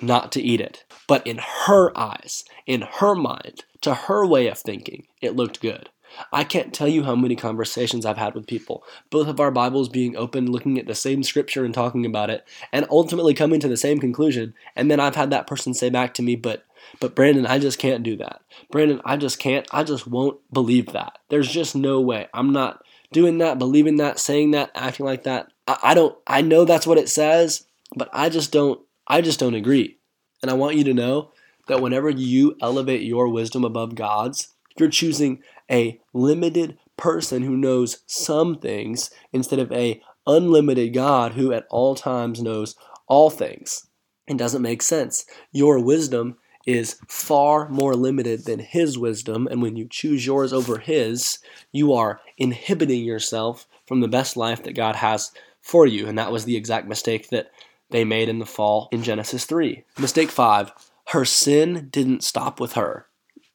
not 0.00 0.30
to 0.32 0.40
eat 0.40 0.60
it, 0.60 0.84
but 1.08 1.26
in 1.26 1.40
her 1.66 1.90
eyes, 1.98 2.44
in 2.64 2.82
her 2.82 3.16
mind, 3.16 3.64
to 3.80 3.94
her 3.94 4.24
way 4.24 4.46
of 4.46 4.58
thinking, 4.58 5.08
it 5.20 5.34
looked 5.34 5.60
good. 5.60 5.88
I 6.32 6.44
can't 6.44 6.74
tell 6.74 6.88
you 6.88 7.04
how 7.04 7.14
many 7.14 7.36
conversations 7.36 8.04
I've 8.04 8.16
had 8.16 8.34
with 8.34 8.46
people, 8.46 8.84
both 9.10 9.28
of 9.28 9.40
our 9.40 9.50
Bibles 9.50 9.88
being 9.88 10.16
open, 10.16 10.50
looking 10.50 10.78
at 10.78 10.86
the 10.86 10.94
same 10.94 11.22
scripture 11.22 11.64
and 11.64 11.74
talking 11.74 12.04
about 12.06 12.30
it, 12.30 12.46
and 12.72 12.86
ultimately 12.90 13.34
coming 13.34 13.60
to 13.60 13.68
the 13.68 13.76
same 13.76 13.98
conclusion. 13.98 14.54
And 14.76 14.90
then 14.90 15.00
I've 15.00 15.16
had 15.16 15.30
that 15.30 15.46
person 15.46 15.74
say 15.74 15.90
back 15.90 16.14
to 16.14 16.22
me, 16.22 16.36
but 16.36 16.64
but 17.00 17.14
Brandon, 17.14 17.46
I 17.46 17.58
just 17.58 17.78
can't 17.78 18.02
do 18.02 18.16
that. 18.16 18.40
Brandon, 18.70 19.00
I 19.04 19.16
just 19.16 19.38
can't, 19.38 19.66
I 19.72 19.84
just 19.84 20.06
won't 20.06 20.38
believe 20.52 20.92
that. 20.92 21.18
There's 21.28 21.50
just 21.50 21.76
no 21.76 22.00
way. 22.00 22.28
I'm 22.32 22.52
not 22.52 22.82
doing 23.12 23.38
that, 23.38 23.58
believing 23.58 23.96
that, 23.96 24.18
saying 24.18 24.52
that, 24.52 24.70
acting 24.74 25.06
like 25.06 25.24
that. 25.24 25.48
I, 25.66 25.78
I 25.82 25.94
don't 25.94 26.16
I 26.26 26.40
know 26.42 26.64
that's 26.64 26.86
what 26.86 26.98
it 26.98 27.08
says, 27.08 27.64
but 27.94 28.08
I 28.12 28.28
just 28.28 28.52
don't 28.52 28.80
I 29.06 29.20
just 29.20 29.40
don't 29.40 29.54
agree. 29.54 29.98
And 30.42 30.50
I 30.50 30.54
want 30.54 30.76
you 30.76 30.84
to 30.84 30.94
know 30.94 31.32
that 31.66 31.80
whenever 31.80 32.10
you 32.10 32.56
elevate 32.60 33.02
your 33.02 33.28
wisdom 33.28 33.64
above 33.64 33.94
God's, 33.94 34.54
you're 34.78 34.88
choosing 34.88 35.42
a 35.70 36.00
limited 36.12 36.78
person 36.96 37.42
who 37.42 37.56
knows 37.56 38.02
some 38.06 38.58
things 38.58 39.10
instead 39.32 39.58
of 39.58 39.70
a 39.72 40.02
unlimited 40.26 40.92
God 40.92 41.32
who 41.32 41.52
at 41.52 41.66
all 41.70 41.94
times 41.94 42.42
knows 42.42 42.76
all 43.06 43.30
things. 43.30 43.86
It 44.26 44.36
doesn't 44.36 44.62
make 44.62 44.82
sense. 44.82 45.24
Your 45.52 45.78
wisdom 45.82 46.36
is 46.66 47.00
far 47.08 47.68
more 47.70 47.94
limited 47.94 48.44
than 48.44 48.58
his 48.58 48.98
wisdom, 48.98 49.48
and 49.50 49.62
when 49.62 49.76
you 49.76 49.86
choose 49.88 50.26
yours 50.26 50.52
over 50.52 50.78
his, 50.78 51.38
you 51.72 51.94
are 51.94 52.20
inhibiting 52.36 53.04
yourself 53.04 53.66
from 53.86 54.00
the 54.00 54.08
best 54.08 54.36
life 54.36 54.62
that 54.64 54.74
God 54.74 54.96
has 54.96 55.32
for 55.62 55.86
you. 55.86 56.06
And 56.06 56.18
that 56.18 56.30
was 56.30 56.44
the 56.44 56.56
exact 56.56 56.86
mistake 56.86 57.30
that 57.30 57.50
they 57.90 58.04
made 58.04 58.28
in 58.28 58.38
the 58.38 58.44
fall 58.44 58.88
in 58.92 59.02
Genesis 59.02 59.46
3. 59.46 59.82
Mistake 59.98 60.30
5 60.30 60.72
her 61.08 61.24
sin 61.24 61.88
didn't 61.90 62.22
stop 62.22 62.60
with 62.60 62.74
her. 62.74 63.06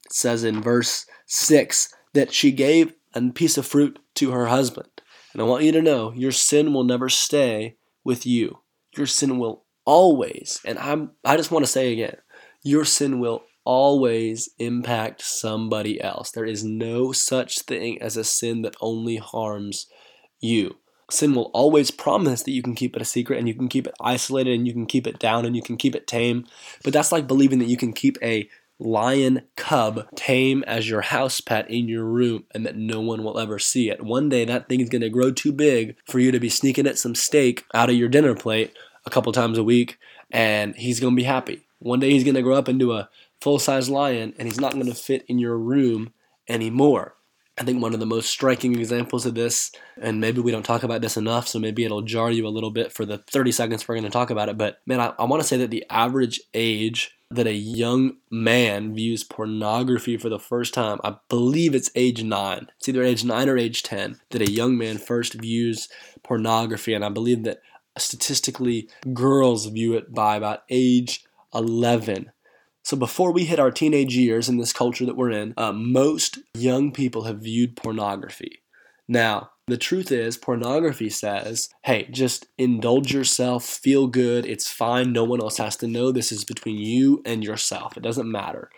It 0.06 0.14
says 0.14 0.44
in 0.44 0.60
verse 0.60 1.06
6 1.28 1.94
that 2.14 2.34
she 2.34 2.52
gave 2.52 2.94
a 3.14 3.22
piece 3.32 3.58
of 3.58 3.66
fruit 3.66 4.00
to 4.16 4.32
her 4.32 4.48
husband. 4.48 4.88
And 5.34 5.42
I 5.42 5.46
want 5.46 5.64
you 5.64 5.72
to 5.72 5.82
know 5.82 6.14
your 6.14 6.32
sin 6.32 6.74
will 6.74 6.84
never 6.84 7.10
stay 7.10 7.76
with 8.04 8.26
you. 8.26 8.60
Your 8.96 9.08
sin 9.08 9.40
will 9.40 9.64
always, 9.86 10.62
and 10.66 10.78
I'm 10.80 11.12
I 11.26 11.36
just 11.36 11.52
want 11.52 11.66
to 11.66 11.72
say 11.72 11.92
again, 11.92 12.18
your 12.62 12.86
sin 12.86 13.20
will 13.20 13.44
always 13.66 14.50
impact 14.60 15.22
somebody 15.22 16.02
else. 16.02 16.32
There 16.32 16.46
is 16.46 16.64
no 16.64 17.12
such 17.12 17.62
thing 17.62 18.02
as 18.02 18.18
a 18.18 18.24
sin 18.24 18.62
that 18.64 18.76
only 18.82 19.18
harms 19.18 19.88
you. 20.40 20.78
Sin 21.10 21.34
will 21.34 21.52
always 21.54 21.92
promise 21.92 22.44
that 22.44 22.52
you 22.52 22.64
can 22.64 22.76
keep 22.76 22.96
it 22.96 23.02
a 23.02 23.06
secret 23.06 23.38
and 23.38 23.48
you 23.48 23.54
can 23.54 23.68
keep 23.68 23.88
it 23.88 23.94
isolated 24.00 24.54
and 24.54 24.68
you 24.68 24.74
can 24.74 24.86
keep 24.86 25.06
it 25.06 25.20
down 25.20 25.46
and 25.46 25.56
you 25.56 25.62
can 25.62 25.78
keep 25.78 25.96
it 25.96 26.08
tame. 26.08 26.46
But 26.84 26.94
that's 26.94 27.12
like 27.12 27.28
believing 27.28 27.60
that 27.60 27.68
you 27.68 27.78
can 27.78 27.94
keep 27.94 28.18
a 28.22 28.50
lion 28.80 29.42
cub 29.56 30.08
tame 30.16 30.64
as 30.64 30.90
your 30.90 31.02
house 31.02 31.42
pet 31.42 31.70
in 31.70 31.88
your 31.88 32.04
room 32.04 32.46
and 32.52 32.66
that 32.66 32.76
no 32.76 33.02
one 33.02 33.24
will 33.24 33.40
ever 33.40 33.60
see 33.60 33.90
it. 33.90 34.04
One 34.04 34.30
day 34.30 34.46
that 34.46 34.68
thing 34.68 34.82
is 34.82 34.90
going 34.90 35.02
to 35.02 35.10
grow 35.10 35.32
too 35.32 35.52
big 35.52 35.96
for 36.06 36.20
you 36.20 36.32
to 36.32 36.40
be 36.40 36.50
sneaking 36.50 36.88
at 36.88 36.98
some 36.98 37.16
steak 37.16 37.66
out 37.74 37.90
of 37.90 37.96
your 37.96 38.10
dinner 38.10 38.36
plate 38.36 38.74
a 39.06 39.10
couple 39.10 39.32
times 39.32 39.58
a 39.58 39.64
week 39.64 39.98
and 40.32 40.76
he's 40.76 41.00
going 41.00 41.14
to 41.14 41.18
be 41.20 41.24
happy. 41.24 41.66
One 41.80 42.00
day 42.00 42.12
he's 42.12 42.24
going 42.24 42.36
to 42.36 42.42
grow 42.42 42.56
up 42.56 42.70
into 42.70 42.94
a 42.94 43.10
full 43.42 43.60
size 43.60 43.90
lion 43.90 44.34
and 44.38 44.48
he's 44.48 44.60
not 44.60 44.74
going 44.74 44.88
to 44.88 44.96
fit 44.96 45.26
in 45.28 45.40
your 45.40 45.58
room 45.58 46.14
anymore. 46.48 47.16
I 47.58 47.64
think 47.64 47.82
one 47.82 47.94
of 47.94 48.00
the 48.00 48.08
most 48.08 48.30
striking 48.30 48.74
examples 48.74 49.28
of 49.28 49.36
this, 49.36 49.72
and 50.02 50.20
maybe 50.20 50.42
we 50.42 50.52
don't 50.52 50.66
talk 50.66 50.82
about 50.82 51.02
this 51.02 51.18
enough, 51.18 51.48
so 51.48 51.60
maybe 51.60 51.86
it'll 51.86 52.02
jar 52.02 52.32
you 52.32 52.48
a 52.48 52.50
little 52.50 52.72
bit 52.72 52.92
for 52.92 53.06
the 53.06 53.20
30 53.20 53.52
seconds 53.52 53.88
we're 53.88 53.94
going 53.94 54.06
to 54.06 54.10
talk 54.10 54.32
about 54.32 54.50
it. 54.50 54.58
But 54.58 54.78
man, 54.88 55.00
I, 55.00 55.14
I 55.20 55.26
want 55.26 55.44
to 55.44 55.48
say 55.48 55.58
that 55.58 55.70
the 55.70 55.86
average 55.88 56.42
age 56.56 57.12
that 57.36 57.48
a 57.48 57.54
young 57.54 58.18
man 58.30 58.94
views 58.94 59.24
pornography 59.24 60.18
for 60.18 60.30
the 60.30 60.40
first 60.40 60.74
time. 60.74 61.00
I 61.04 61.16
believe 61.30 61.76
it's 61.76 61.92
age 61.96 62.24
nine. 62.24 62.68
It's 62.78 62.90
either 62.90 63.04
age 63.04 63.24
nine 63.24 63.50
or 63.50 63.58
age 63.58 63.84
10 63.84 64.20
that 64.32 64.42
a 64.42 64.52
young 64.52 64.78
man 64.78 64.98
first 64.98 65.34
views 65.34 65.90
pornography. 66.24 66.94
And 66.94 67.04
I 67.04 67.10
believe 67.10 67.44
that 67.44 67.62
statistically, 67.98 68.90
girls 69.14 69.66
view 69.68 69.94
it 69.94 70.14
by 70.14 70.36
about 70.36 70.64
age 70.70 71.26
11. 71.54 72.32
So 72.84 72.98
before 72.98 73.32
we 73.32 73.46
hit 73.46 73.60
our 73.60 73.72
teenage 73.72 74.16
years 74.16 74.50
in 74.50 74.58
this 74.58 74.74
culture 74.74 75.06
that 75.06 75.16
we're 75.16 75.32
in, 75.32 75.54
uh, 75.56 75.72
most 75.72 76.40
young 76.54 76.92
people 76.92 77.24
have 77.24 77.40
viewed 77.40 77.78
pornography. 77.78 78.62
Now, 79.08 79.52
the 79.68 79.78
truth 79.78 80.12
is, 80.12 80.38
pornography 80.38 81.10
says, 81.10 81.70
hey, 81.84 82.08
just 82.12 82.48
indulge 82.58 83.14
yourself, 83.14 83.64
feel 83.64 84.08
good, 84.08 84.46
it's 84.46 84.70
fine, 84.70 85.14
no 85.14 85.24
one 85.24 85.42
else 85.42 85.58
has 85.58 85.78
to 85.78 85.88
know. 85.88 86.12
This 86.12 86.32
is 86.32 86.44
between 86.44 86.78
you 86.78 87.22
and 87.26 87.44
yourself. 87.44 87.96
It 87.96 88.04
doesn't 88.04 88.30
matter. 88.30 88.70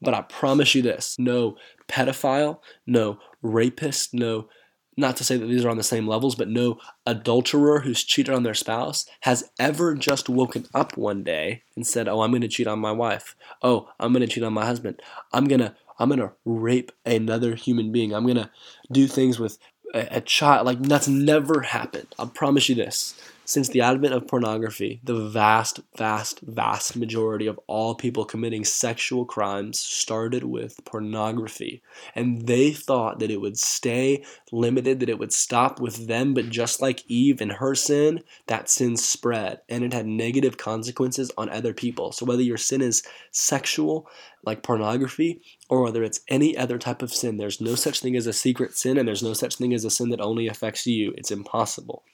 But 0.00 0.14
I 0.14 0.22
promise 0.22 0.74
you 0.74 0.82
this 0.82 1.16
no 1.18 1.56
pedophile, 1.88 2.58
no 2.86 3.18
rapist, 3.42 4.14
no 4.14 4.48
not 4.94 5.16
to 5.16 5.24
say 5.24 5.38
that 5.38 5.46
these 5.46 5.64
are 5.64 5.70
on 5.70 5.78
the 5.78 5.82
same 5.82 6.06
levels, 6.06 6.34
but 6.34 6.48
no 6.48 6.78
adulterer 7.06 7.80
who's 7.80 8.04
cheated 8.04 8.34
on 8.34 8.42
their 8.42 8.52
spouse 8.52 9.06
has 9.20 9.48
ever 9.58 9.94
just 9.94 10.28
woken 10.28 10.66
up 10.74 10.98
one 10.98 11.22
day 11.22 11.62
and 11.76 11.86
said, 11.86 12.08
"Oh, 12.08 12.20
I'm 12.20 12.30
going 12.30 12.42
to 12.42 12.48
cheat 12.48 12.66
on 12.66 12.78
my 12.78 12.92
wife. 12.92 13.34
Oh, 13.62 13.88
I'm 13.98 14.12
going 14.12 14.26
to 14.26 14.32
cheat 14.32 14.42
on 14.42 14.52
my 14.52 14.66
husband. 14.66 15.00
I'm 15.32 15.46
going 15.46 15.60
to 15.60 15.74
I'm 15.98 16.08
going 16.08 16.18
to 16.18 16.32
rape 16.44 16.90
another 17.06 17.54
human 17.54 17.92
being. 17.92 18.12
I'm 18.12 18.24
going 18.24 18.36
to 18.36 18.50
do 18.90 19.06
things 19.06 19.38
with 19.38 19.58
a, 19.92 20.18
a 20.18 20.20
child." 20.20 20.66
Like 20.66 20.80
that's 20.82 21.08
never 21.08 21.62
happened. 21.62 22.08
I 22.18 22.26
promise 22.26 22.68
you 22.68 22.74
this. 22.74 23.14
Since 23.44 23.70
the 23.70 23.80
advent 23.80 24.14
of 24.14 24.28
pornography, 24.28 25.00
the 25.02 25.28
vast, 25.28 25.80
vast, 25.96 26.40
vast 26.42 26.94
majority 26.94 27.48
of 27.48 27.58
all 27.66 27.96
people 27.96 28.24
committing 28.24 28.64
sexual 28.64 29.24
crimes 29.24 29.80
started 29.80 30.44
with 30.44 30.84
pornography. 30.84 31.82
And 32.14 32.46
they 32.46 32.70
thought 32.70 33.18
that 33.18 33.32
it 33.32 33.40
would 33.40 33.58
stay 33.58 34.24
limited, 34.52 35.00
that 35.00 35.08
it 35.08 35.18
would 35.18 35.32
stop 35.32 35.80
with 35.80 36.06
them. 36.06 36.34
But 36.34 36.50
just 36.50 36.80
like 36.80 37.02
Eve 37.08 37.40
and 37.40 37.52
her 37.52 37.74
sin, 37.74 38.22
that 38.46 38.70
sin 38.70 38.96
spread 38.96 39.60
and 39.68 39.82
it 39.82 39.92
had 39.92 40.06
negative 40.06 40.56
consequences 40.56 41.32
on 41.36 41.50
other 41.50 41.74
people. 41.74 42.12
So 42.12 42.24
whether 42.24 42.42
your 42.42 42.58
sin 42.58 42.80
is 42.80 43.02
sexual, 43.32 44.08
like 44.44 44.62
pornography, 44.62 45.42
or 45.68 45.82
whether 45.82 46.04
it's 46.04 46.20
any 46.28 46.56
other 46.56 46.78
type 46.78 47.02
of 47.02 47.12
sin, 47.12 47.38
there's 47.38 47.60
no 47.60 47.74
such 47.74 47.98
thing 47.98 48.14
as 48.14 48.28
a 48.28 48.32
secret 48.32 48.76
sin 48.76 48.96
and 48.98 49.08
there's 49.08 49.22
no 49.22 49.34
such 49.34 49.56
thing 49.56 49.74
as 49.74 49.84
a 49.84 49.90
sin 49.90 50.10
that 50.10 50.20
only 50.20 50.46
affects 50.46 50.86
you. 50.86 51.12
It's 51.16 51.32
impossible. 51.32 52.04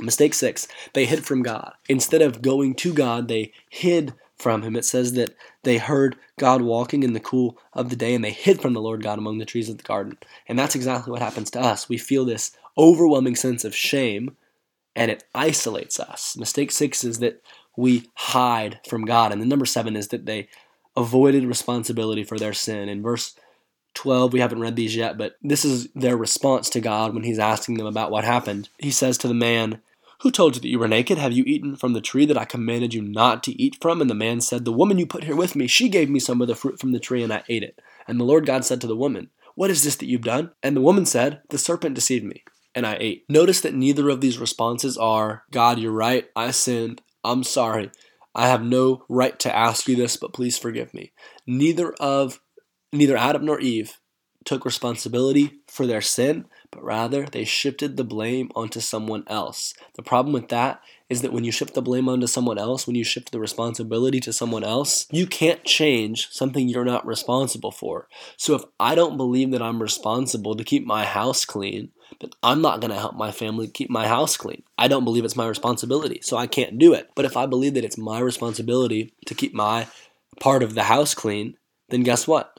Mistake 0.00 0.34
six, 0.34 0.66
they 0.92 1.06
hid 1.06 1.24
from 1.24 1.42
God. 1.42 1.72
Instead 1.88 2.22
of 2.22 2.42
going 2.42 2.74
to 2.76 2.92
God, 2.92 3.28
they 3.28 3.52
hid 3.68 4.14
from 4.36 4.62
him. 4.62 4.76
It 4.76 4.84
says 4.84 5.12
that 5.12 5.34
they 5.62 5.78
heard 5.78 6.16
God 6.38 6.62
walking 6.62 7.02
in 7.02 7.12
the 7.12 7.20
cool 7.20 7.56
of 7.72 7.90
the 7.90 7.96
day 7.96 8.14
and 8.14 8.24
they 8.24 8.32
hid 8.32 8.60
from 8.60 8.72
the 8.72 8.80
Lord 8.80 9.02
God 9.02 9.18
among 9.18 9.38
the 9.38 9.44
trees 9.44 9.68
of 9.68 9.78
the 9.78 9.84
garden. 9.84 10.18
And 10.48 10.58
that's 10.58 10.74
exactly 10.74 11.12
what 11.12 11.22
happens 11.22 11.50
to 11.52 11.60
us. 11.60 11.88
We 11.88 11.98
feel 11.98 12.24
this 12.24 12.56
overwhelming 12.76 13.36
sense 13.36 13.64
of 13.64 13.74
shame 13.74 14.36
and 14.96 15.10
it 15.10 15.24
isolates 15.34 16.00
us. 16.00 16.36
Mistake 16.36 16.72
six 16.72 17.04
is 17.04 17.20
that 17.20 17.42
we 17.76 18.10
hide 18.14 18.80
from 18.88 19.04
God. 19.04 19.32
And 19.32 19.40
the 19.40 19.46
number 19.46 19.66
seven 19.66 19.96
is 19.96 20.08
that 20.08 20.26
they 20.26 20.48
avoided 20.96 21.44
responsibility 21.44 22.24
for 22.24 22.38
their 22.38 22.52
sin. 22.52 22.88
In 22.88 23.02
verse 23.02 23.34
12, 23.94 24.32
we 24.32 24.40
haven't 24.40 24.60
read 24.60 24.76
these 24.76 24.96
yet, 24.96 25.16
but 25.16 25.36
this 25.42 25.64
is 25.64 25.88
their 25.94 26.16
response 26.16 26.68
to 26.70 26.80
God 26.80 27.14
when 27.14 27.22
he's 27.22 27.38
asking 27.38 27.76
them 27.76 27.86
about 27.86 28.10
what 28.10 28.24
happened. 28.24 28.68
He 28.78 28.90
says 28.90 29.16
to 29.18 29.28
the 29.28 29.34
man, 29.34 29.80
Who 30.20 30.30
told 30.30 30.56
you 30.56 30.60
that 30.60 30.68
you 30.68 30.78
were 30.78 30.88
naked? 30.88 31.18
Have 31.18 31.32
you 31.32 31.44
eaten 31.46 31.76
from 31.76 31.92
the 31.92 32.00
tree 32.00 32.26
that 32.26 32.38
I 32.38 32.44
commanded 32.44 32.92
you 32.92 33.02
not 33.02 33.42
to 33.44 33.62
eat 33.62 33.78
from? 33.80 34.00
And 34.00 34.10
the 34.10 34.14
man 34.14 34.40
said, 34.40 34.64
The 34.64 34.72
woman 34.72 34.98
you 34.98 35.06
put 35.06 35.24
here 35.24 35.36
with 35.36 35.56
me, 35.56 35.66
she 35.66 35.88
gave 35.88 36.10
me 36.10 36.18
some 36.20 36.40
of 36.40 36.48
the 36.48 36.54
fruit 36.54 36.80
from 36.80 36.92
the 36.92 37.00
tree, 37.00 37.22
and 37.22 37.32
I 37.32 37.44
ate 37.48 37.62
it. 37.62 37.80
And 38.06 38.20
the 38.20 38.24
Lord 38.24 38.46
God 38.46 38.64
said 38.64 38.80
to 38.82 38.86
the 38.86 38.96
woman, 38.96 39.30
What 39.54 39.70
is 39.70 39.84
this 39.84 39.96
that 39.96 40.06
you've 40.06 40.22
done? 40.22 40.50
And 40.62 40.76
the 40.76 40.82
woman 40.82 41.06
said, 41.06 41.42
The 41.50 41.58
serpent 41.58 41.94
deceived 41.94 42.24
me, 42.24 42.44
and 42.74 42.86
I 42.86 42.96
ate. 43.00 43.24
Notice 43.28 43.60
that 43.62 43.74
neither 43.74 44.10
of 44.10 44.20
these 44.20 44.38
responses 44.38 44.98
are, 44.98 45.44
God, 45.50 45.78
you're 45.78 45.92
right, 45.92 46.26
I 46.34 46.50
sinned, 46.50 47.02
I'm 47.22 47.44
sorry. 47.44 47.90
I 48.34 48.48
have 48.48 48.64
no 48.64 49.04
right 49.08 49.38
to 49.40 49.56
ask 49.56 49.86
you 49.86 49.94
this, 49.94 50.16
but 50.16 50.32
please 50.32 50.58
forgive 50.58 50.92
me. 50.92 51.12
Neither 51.46 51.92
of 51.94 52.40
neither 52.94 53.16
Adam 53.16 53.44
nor 53.44 53.60
Eve 53.60 53.98
took 54.44 54.64
responsibility 54.64 55.60
for 55.66 55.86
their 55.86 56.00
sin, 56.02 56.44
but 56.70 56.84
rather 56.84 57.24
they 57.24 57.44
shifted 57.44 57.96
the 57.96 58.04
blame 58.04 58.50
onto 58.54 58.80
someone 58.80 59.24
else. 59.26 59.74
The 59.94 60.02
problem 60.02 60.32
with 60.32 60.48
that 60.48 60.80
is 61.08 61.22
that 61.22 61.32
when 61.32 61.44
you 61.44 61.52
shift 61.52 61.74
the 61.74 61.82
blame 61.82 62.08
onto 62.08 62.26
someone 62.26 62.58
else, 62.58 62.86
when 62.86 62.96
you 62.96 63.04
shift 63.04 63.32
the 63.32 63.40
responsibility 63.40 64.20
to 64.20 64.32
someone 64.32 64.64
else, 64.64 65.06
you 65.10 65.26
can't 65.26 65.64
change 65.64 66.28
something 66.30 66.68
you're 66.68 66.84
not 66.84 67.06
responsible 67.06 67.70
for. 67.70 68.08
So 68.36 68.54
if 68.54 68.62
I 68.78 68.94
don't 68.94 69.16
believe 69.16 69.50
that 69.52 69.62
I'm 69.62 69.80
responsible 69.80 70.56
to 70.56 70.64
keep 70.64 70.86
my 70.86 71.04
house 71.04 71.44
clean, 71.44 71.90
then 72.20 72.30
I'm 72.42 72.60
not 72.60 72.80
going 72.80 72.90
to 72.90 72.98
help 72.98 73.14
my 73.14 73.32
family 73.32 73.68
keep 73.68 73.90
my 73.90 74.06
house 74.08 74.36
clean. 74.36 74.62
I 74.78 74.88
don't 74.88 75.04
believe 75.04 75.24
it's 75.24 75.36
my 75.36 75.46
responsibility, 75.46 76.20
so 76.22 76.36
I 76.36 76.46
can't 76.46 76.78
do 76.78 76.92
it. 76.92 77.10
But 77.14 77.24
if 77.24 77.36
I 77.36 77.46
believe 77.46 77.74
that 77.74 77.84
it's 77.84 77.98
my 77.98 78.20
responsibility 78.20 79.14
to 79.26 79.34
keep 79.34 79.54
my 79.54 79.86
part 80.40 80.62
of 80.62 80.74
the 80.74 80.84
house 80.84 81.14
clean, 81.14 81.56
then 81.88 82.02
guess 82.02 82.26
what? 82.26 82.53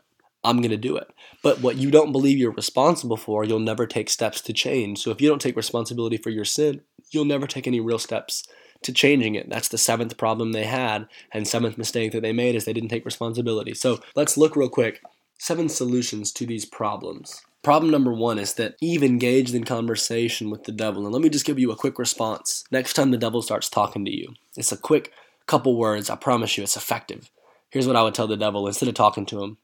I'm 0.45 0.57
going 0.57 0.71
to 0.71 0.77
do 0.77 0.95
it. 0.95 1.11
But 1.43 1.61
what 1.61 1.77
you 1.77 1.91
don't 1.91 2.11
believe 2.11 2.37
you're 2.37 2.51
responsible 2.51 3.17
for, 3.17 3.43
you'll 3.43 3.59
never 3.59 3.85
take 3.85 4.09
steps 4.09 4.41
to 4.41 4.53
change. 4.53 4.99
So 4.99 5.11
if 5.11 5.21
you 5.21 5.29
don't 5.29 5.41
take 5.41 5.55
responsibility 5.55 6.17
for 6.17 6.29
your 6.29 6.45
sin, 6.45 6.81
you'll 7.11 7.25
never 7.25 7.47
take 7.47 7.67
any 7.67 7.79
real 7.79 7.99
steps 7.99 8.47
to 8.83 8.93
changing 8.93 9.35
it. 9.35 9.49
That's 9.49 9.69
the 9.69 9.77
seventh 9.77 10.17
problem 10.17 10.51
they 10.51 10.65
had, 10.65 11.07
and 11.31 11.47
seventh 11.47 11.77
mistake 11.77 12.11
that 12.11 12.21
they 12.21 12.33
made 12.33 12.55
is 12.55 12.65
they 12.65 12.73
didn't 12.73 12.89
take 12.89 13.05
responsibility. 13.05 13.73
So 13.73 13.99
let's 14.15 14.37
look 14.37 14.55
real 14.55 14.69
quick. 14.69 15.01
Seven 15.37 15.69
solutions 15.69 16.31
to 16.33 16.45
these 16.45 16.65
problems. 16.65 17.41
Problem 17.63 17.91
number 17.91 18.13
one 18.13 18.37
is 18.37 18.53
that 18.53 18.75
Eve 18.79 19.03
engaged 19.03 19.55
in 19.55 19.63
conversation 19.63 20.51
with 20.51 20.65
the 20.65 20.71
devil. 20.71 21.03
And 21.03 21.11
let 21.11 21.21
me 21.23 21.29
just 21.29 21.45
give 21.45 21.57
you 21.57 21.71
a 21.71 21.75
quick 21.75 21.97
response. 21.97 22.63
Next 22.69 22.93
time 22.93 23.09
the 23.09 23.17
devil 23.17 23.41
starts 23.41 23.69
talking 23.69 24.05
to 24.05 24.11
you, 24.11 24.35
it's 24.55 24.71
a 24.71 24.77
quick 24.77 25.11
couple 25.47 25.75
words. 25.75 26.09
I 26.09 26.15
promise 26.15 26.57
you 26.57 26.63
it's 26.63 26.77
effective. 26.77 27.31
Here's 27.71 27.87
what 27.87 27.95
I 27.95 28.03
would 28.03 28.13
tell 28.13 28.27
the 28.27 28.37
devil 28.37 28.67
instead 28.67 28.87
of 28.87 28.95
talking 28.95 29.25
to 29.25 29.43
him 29.43 29.57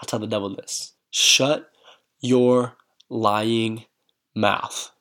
I'll 0.00 0.06
tell 0.06 0.18
the 0.18 0.26
devil 0.26 0.54
this 0.54 0.94
shut 1.10 1.70
your 2.20 2.76
lying 3.08 3.84
mouth. 4.34 4.92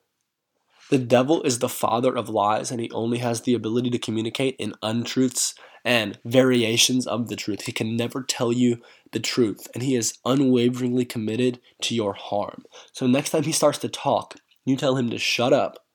The 0.89 0.97
devil 0.97 1.43
is 1.43 1.59
the 1.59 1.69
father 1.69 2.15
of 2.15 2.29
lies, 2.29 2.71
and 2.71 2.81
he 2.81 2.89
only 2.91 3.19
has 3.19 3.41
the 3.41 3.53
ability 3.53 3.91
to 3.91 3.99
communicate 3.99 4.55
in 4.57 4.73
untruths 4.81 5.53
and 5.85 6.17
variations 6.25 7.05
of 7.05 7.29
the 7.29 7.35
truth. 7.35 7.61
He 7.61 7.71
can 7.71 7.95
never 7.95 8.23
tell 8.23 8.51
you 8.51 8.81
the 9.11 9.19
truth, 9.19 9.67
and 9.73 9.83
he 9.83 9.95
is 9.95 10.17
unwaveringly 10.25 11.05
committed 11.05 11.59
to 11.83 11.95
your 11.95 12.13
harm. 12.13 12.65
So, 12.91 13.05
next 13.05 13.29
time 13.29 13.43
he 13.43 13.51
starts 13.51 13.77
to 13.79 13.89
talk, 13.89 14.35
you 14.65 14.75
tell 14.75 14.97
him 14.97 15.09
to 15.11 15.19
shut 15.19 15.53
up 15.53 15.85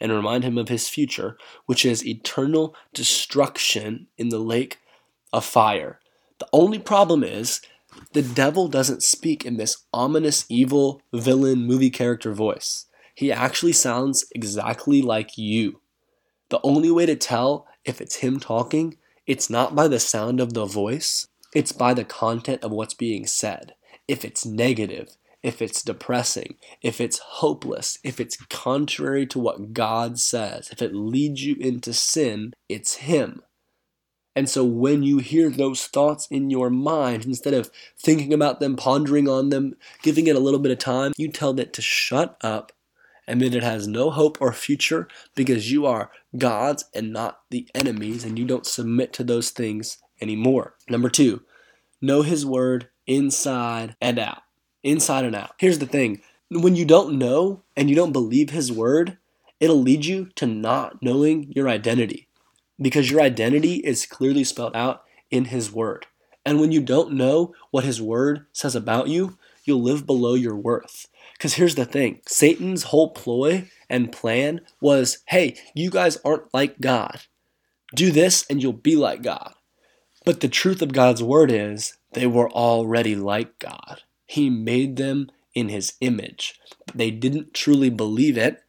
and 0.00 0.12
remind 0.12 0.44
him 0.44 0.56
of 0.56 0.68
his 0.68 0.88
future, 0.88 1.36
which 1.66 1.84
is 1.84 2.06
eternal 2.06 2.76
destruction 2.92 4.06
in 4.16 4.28
the 4.28 4.38
lake 4.38 4.78
of 5.32 5.44
fire. 5.44 5.98
The 6.38 6.48
only 6.52 6.78
problem 6.78 7.24
is 7.24 7.60
the 8.12 8.22
devil 8.22 8.68
doesn't 8.68 9.02
speak 9.02 9.44
in 9.44 9.56
this 9.56 9.84
ominous, 9.92 10.44
evil, 10.48 11.02
villain 11.12 11.66
movie 11.66 11.90
character 11.90 12.32
voice. 12.32 12.86
He 13.14 13.30
actually 13.32 13.72
sounds 13.72 14.24
exactly 14.34 15.02
like 15.02 15.38
you. 15.38 15.80
The 16.48 16.60
only 16.62 16.90
way 16.90 17.06
to 17.06 17.16
tell 17.16 17.66
if 17.84 18.00
it's 18.00 18.16
him 18.16 18.40
talking, 18.40 18.96
it's 19.26 19.48
not 19.50 19.74
by 19.74 19.88
the 19.88 20.00
sound 20.00 20.40
of 20.40 20.52
the 20.52 20.66
voice, 20.66 21.26
it's 21.54 21.72
by 21.72 21.94
the 21.94 22.04
content 22.04 22.62
of 22.62 22.72
what's 22.72 22.94
being 22.94 23.26
said. 23.26 23.74
If 24.08 24.24
it's 24.24 24.44
negative, 24.44 25.16
if 25.42 25.60
it's 25.62 25.82
depressing, 25.82 26.56
if 26.82 27.00
it's 27.00 27.18
hopeless, 27.18 27.98
if 28.02 28.18
it's 28.18 28.36
contrary 28.36 29.26
to 29.26 29.38
what 29.38 29.72
God 29.72 30.18
says, 30.18 30.68
if 30.70 30.82
it 30.82 30.94
leads 30.94 31.44
you 31.44 31.56
into 31.60 31.92
sin, 31.92 32.54
it's 32.68 32.94
him. 32.94 33.42
And 34.36 34.48
so 34.48 34.64
when 34.64 35.02
you 35.02 35.18
hear 35.18 35.48
those 35.48 35.86
thoughts 35.86 36.26
in 36.28 36.50
your 36.50 36.68
mind, 36.70 37.24
instead 37.24 37.54
of 37.54 37.70
thinking 37.96 38.32
about 38.32 38.60
them, 38.60 38.76
pondering 38.76 39.28
on 39.28 39.50
them, 39.50 39.74
giving 40.02 40.26
it 40.26 40.36
a 40.36 40.40
little 40.40 40.58
bit 40.58 40.72
of 40.72 40.78
time, 40.78 41.12
you 41.16 41.30
tell 41.30 41.58
it 41.60 41.72
to 41.74 41.82
shut 41.82 42.36
up 42.40 42.72
and 43.26 43.40
that 43.40 43.54
it 43.54 43.62
has 43.62 43.86
no 43.86 44.10
hope 44.10 44.38
or 44.40 44.52
future 44.52 45.08
because 45.34 45.70
you 45.70 45.86
are 45.86 46.10
God's 46.36 46.84
and 46.94 47.12
not 47.12 47.40
the 47.50 47.68
enemy's 47.74 48.24
and 48.24 48.38
you 48.38 48.44
don't 48.44 48.66
submit 48.66 49.12
to 49.14 49.24
those 49.24 49.50
things 49.50 49.98
anymore. 50.20 50.74
Number 50.88 51.08
two, 51.08 51.42
know 52.00 52.22
His 52.22 52.44
Word 52.44 52.88
inside 53.06 53.96
and 54.00 54.18
out. 54.18 54.42
Inside 54.82 55.24
and 55.24 55.36
out. 55.36 55.52
Here's 55.58 55.78
the 55.78 55.86
thing 55.86 56.22
when 56.50 56.76
you 56.76 56.84
don't 56.84 57.18
know 57.18 57.62
and 57.76 57.88
you 57.88 57.96
don't 57.96 58.12
believe 58.12 58.50
His 58.50 58.70
Word, 58.70 59.16
it'll 59.60 59.80
lead 59.80 60.04
you 60.04 60.26
to 60.36 60.46
not 60.46 61.02
knowing 61.02 61.52
your 61.54 61.68
identity 61.68 62.23
because 62.80 63.10
your 63.10 63.20
identity 63.20 63.76
is 63.76 64.06
clearly 64.06 64.44
spelled 64.44 64.76
out 64.76 65.02
in 65.30 65.46
His 65.46 65.72
Word. 65.72 66.06
And 66.44 66.60
when 66.60 66.72
you 66.72 66.80
don't 66.80 67.12
know 67.12 67.54
what 67.70 67.84
His 67.84 68.00
Word 68.00 68.46
says 68.52 68.74
about 68.74 69.08
you, 69.08 69.38
you'll 69.64 69.82
live 69.82 70.06
below 70.06 70.34
your 70.34 70.56
worth. 70.56 71.08
Because 71.32 71.54
here's 71.54 71.74
the 71.74 71.84
thing 71.84 72.20
Satan's 72.26 72.84
whole 72.84 73.10
ploy 73.10 73.70
and 73.88 74.12
plan 74.12 74.60
was 74.80 75.18
hey, 75.26 75.56
you 75.74 75.90
guys 75.90 76.18
aren't 76.24 76.52
like 76.54 76.80
God. 76.80 77.22
Do 77.94 78.10
this 78.10 78.44
and 78.48 78.62
you'll 78.62 78.72
be 78.72 78.96
like 78.96 79.22
God. 79.22 79.54
But 80.24 80.40
the 80.40 80.48
truth 80.48 80.80
of 80.80 80.92
God's 80.92 81.22
word 81.22 81.50
is 81.50 81.96
they 82.12 82.26
were 82.26 82.50
already 82.50 83.14
like 83.14 83.58
God. 83.58 84.02
He 84.26 84.48
made 84.48 84.96
them 84.96 85.30
in 85.54 85.68
his 85.68 85.94
image. 86.00 86.58
But 86.86 86.96
they 86.96 87.10
didn't 87.10 87.54
truly 87.54 87.90
believe 87.90 88.38
it. 88.38 88.62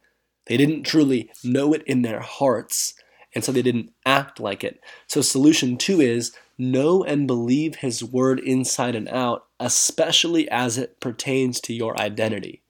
They 0.46 0.56
didn't 0.56 0.84
truly 0.84 1.30
know 1.42 1.72
it 1.72 1.82
in 1.86 2.02
their 2.02 2.20
hearts, 2.20 2.94
and 3.36 3.44
so 3.44 3.52
they 3.52 3.60
didn't 3.60 3.92
act 4.06 4.40
like 4.40 4.64
it. 4.64 4.82
So 5.06 5.20
solution 5.20 5.76
2 5.76 6.00
is 6.00 6.32
know 6.56 7.04
and 7.04 7.26
believe 7.26 7.76
his 7.76 8.02
word 8.02 8.40
inside 8.40 8.94
and 8.94 9.06
out, 9.10 9.44
especially 9.60 10.48
as 10.48 10.78
it 10.78 10.98
pertains 11.00 11.60
to 11.60 11.74
your 11.74 12.00
identity. 12.00 12.62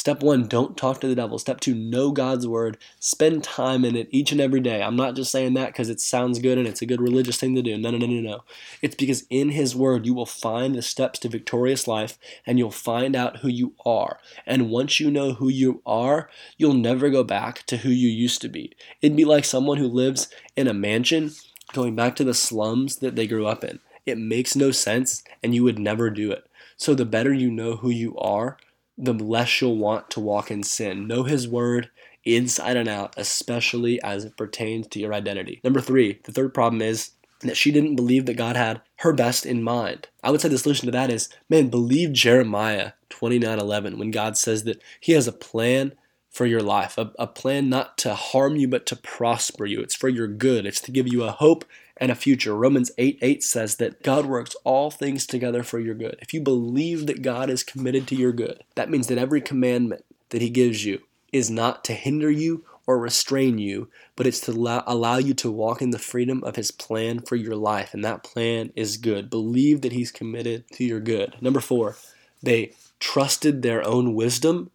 Step 0.00 0.22
one, 0.22 0.48
don't 0.48 0.78
talk 0.78 0.98
to 0.98 1.06
the 1.06 1.14
devil. 1.14 1.38
Step 1.38 1.60
two, 1.60 1.74
know 1.74 2.10
God's 2.10 2.48
word. 2.48 2.78
Spend 3.00 3.44
time 3.44 3.84
in 3.84 3.94
it 3.94 4.08
each 4.10 4.32
and 4.32 4.40
every 4.40 4.60
day. 4.60 4.82
I'm 4.82 4.96
not 4.96 5.14
just 5.14 5.30
saying 5.30 5.52
that 5.54 5.66
because 5.66 5.90
it 5.90 6.00
sounds 6.00 6.38
good 6.38 6.56
and 6.56 6.66
it's 6.66 6.80
a 6.80 6.86
good 6.86 7.02
religious 7.02 7.36
thing 7.36 7.54
to 7.54 7.60
do. 7.60 7.76
No, 7.76 7.90
no, 7.90 7.98
no, 7.98 8.06
no, 8.06 8.22
no. 8.22 8.44
It's 8.80 8.94
because 8.94 9.26
in 9.28 9.50
His 9.50 9.76
word 9.76 10.06
you 10.06 10.14
will 10.14 10.24
find 10.24 10.74
the 10.74 10.80
steps 10.80 11.18
to 11.18 11.28
victorious 11.28 11.86
life 11.86 12.18
and 12.46 12.58
you'll 12.58 12.70
find 12.70 13.14
out 13.14 13.40
who 13.40 13.48
you 13.48 13.74
are. 13.84 14.20
And 14.46 14.70
once 14.70 15.00
you 15.00 15.10
know 15.10 15.34
who 15.34 15.50
you 15.50 15.82
are, 15.84 16.30
you'll 16.56 16.72
never 16.72 17.10
go 17.10 17.22
back 17.22 17.66
to 17.66 17.76
who 17.76 17.90
you 17.90 18.08
used 18.08 18.40
to 18.40 18.48
be. 18.48 18.72
It'd 19.02 19.18
be 19.18 19.26
like 19.26 19.44
someone 19.44 19.76
who 19.76 19.86
lives 19.86 20.30
in 20.56 20.66
a 20.66 20.72
mansion 20.72 21.32
going 21.74 21.94
back 21.94 22.16
to 22.16 22.24
the 22.24 22.32
slums 22.32 22.96
that 23.00 23.16
they 23.16 23.26
grew 23.26 23.46
up 23.46 23.62
in. 23.62 23.80
It 24.06 24.16
makes 24.16 24.56
no 24.56 24.70
sense 24.70 25.22
and 25.42 25.54
you 25.54 25.62
would 25.64 25.78
never 25.78 26.08
do 26.08 26.32
it. 26.32 26.46
So 26.78 26.94
the 26.94 27.04
better 27.04 27.34
you 27.34 27.50
know 27.50 27.76
who 27.76 27.90
you 27.90 28.16
are, 28.16 28.56
the 28.96 29.12
less 29.14 29.60
you'll 29.60 29.76
want 29.76 30.10
to 30.10 30.20
walk 30.20 30.50
in 30.50 30.62
sin. 30.62 31.06
Know 31.06 31.22
His 31.24 31.48
Word 31.48 31.90
inside 32.24 32.76
and 32.76 32.88
out, 32.88 33.14
especially 33.16 34.02
as 34.02 34.24
it 34.24 34.36
pertains 34.36 34.86
to 34.88 35.00
your 35.00 35.14
identity. 35.14 35.60
Number 35.64 35.80
three, 35.80 36.20
the 36.24 36.32
third 36.32 36.52
problem 36.52 36.82
is 36.82 37.12
that 37.40 37.56
she 37.56 37.72
didn't 37.72 37.96
believe 37.96 38.26
that 38.26 38.36
God 38.36 38.56
had 38.56 38.82
her 38.96 39.12
best 39.12 39.46
in 39.46 39.62
mind. 39.62 40.08
I 40.22 40.30
would 40.30 40.40
say 40.40 40.48
the 40.48 40.58
solution 40.58 40.86
to 40.86 40.92
that 40.92 41.10
is, 41.10 41.28
man, 41.48 41.68
believe 41.68 42.12
Jeremiah 42.12 42.92
29:11 43.08 43.98
when 43.98 44.10
God 44.10 44.36
says 44.36 44.64
that 44.64 44.82
He 45.00 45.12
has 45.12 45.26
a 45.26 45.32
plan 45.32 45.92
for 46.30 46.46
your 46.46 46.62
life, 46.62 46.96
a, 46.96 47.12
a 47.18 47.26
plan 47.26 47.68
not 47.68 47.98
to 47.98 48.14
harm 48.14 48.56
you 48.56 48.68
but 48.68 48.86
to 48.86 48.96
prosper 48.96 49.66
you. 49.66 49.80
It's 49.80 49.96
for 49.96 50.08
your 50.08 50.28
good. 50.28 50.66
It's 50.66 50.80
to 50.82 50.92
give 50.92 51.08
you 51.08 51.24
a 51.24 51.32
hope 51.32 51.64
and 52.00 52.10
a 52.10 52.14
future. 52.14 52.56
Romans 52.56 52.90
8 52.96 53.18
8 53.20 53.42
says 53.42 53.76
that 53.76 54.02
God 54.02 54.24
works 54.26 54.56
all 54.64 54.90
things 54.90 55.26
together 55.26 55.62
for 55.62 55.78
your 55.78 55.94
good. 55.94 56.16
If 56.20 56.32
you 56.32 56.40
believe 56.40 57.06
that 57.06 57.22
God 57.22 57.50
is 57.50 57.62
committed 57.62 58.08
to 58.08 58.16
your 58.16 58.32
good, 58.32 58.64
that 58.74 58.90
means 58.90 59.06
that 59.08 59.18
every 59.18 59.42
commandment 59.42 60.04
that 60.30 60.40
He 60.40 60.50
gives 60.50 60.84
you 60.84 61.02
is 61.32 61.50
not 61.50 61.84
to 61.84 61.92
hinder 61.92 62.30
you 62.30 62.64
or 62.86 62.98
restrain 62.98 63.58
you, 63.58 63.88
but 64.16 64.26
it's 64.26 64.40
to 64.40 64.50
allow, 64.50 64.82
allow 64.86 65.18
you 65.18 65.34
to 65.34 65.50
walk 65.50 65.80
in 65.80 65.90
the 65.90 65.98
freedom 65.98 66.42
of 66.42 66.56
His 66.56 66.70
plan 66.70 67.20
for 67.20 67.36
your 67.36 67.54
life. 67.54 67.92
And 67.92 68.04
that 68.04 68.24
plan 68.24 68.72
is 68.74 68.96
good. 68.96 69.28
Believe 69.28 69.82
that 69.82 69.92
He's 69.92 70.10
committed 70.10 70.64
to 70.72 70.84
your 70.84 71.00
good. 71.00 71.36
Number 71.40 71.60
four, 71.60 71.96
they 72.42 72.72
trusted 72.98 73.62
their 73.62 73.86
own 73.86 74.14
wisdom 74.14 74.70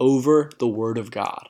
over 0.00 0.50
the 0.58 0.68
Word 0.68 0.98
of 0.98 1.10
God. 1.10 1.48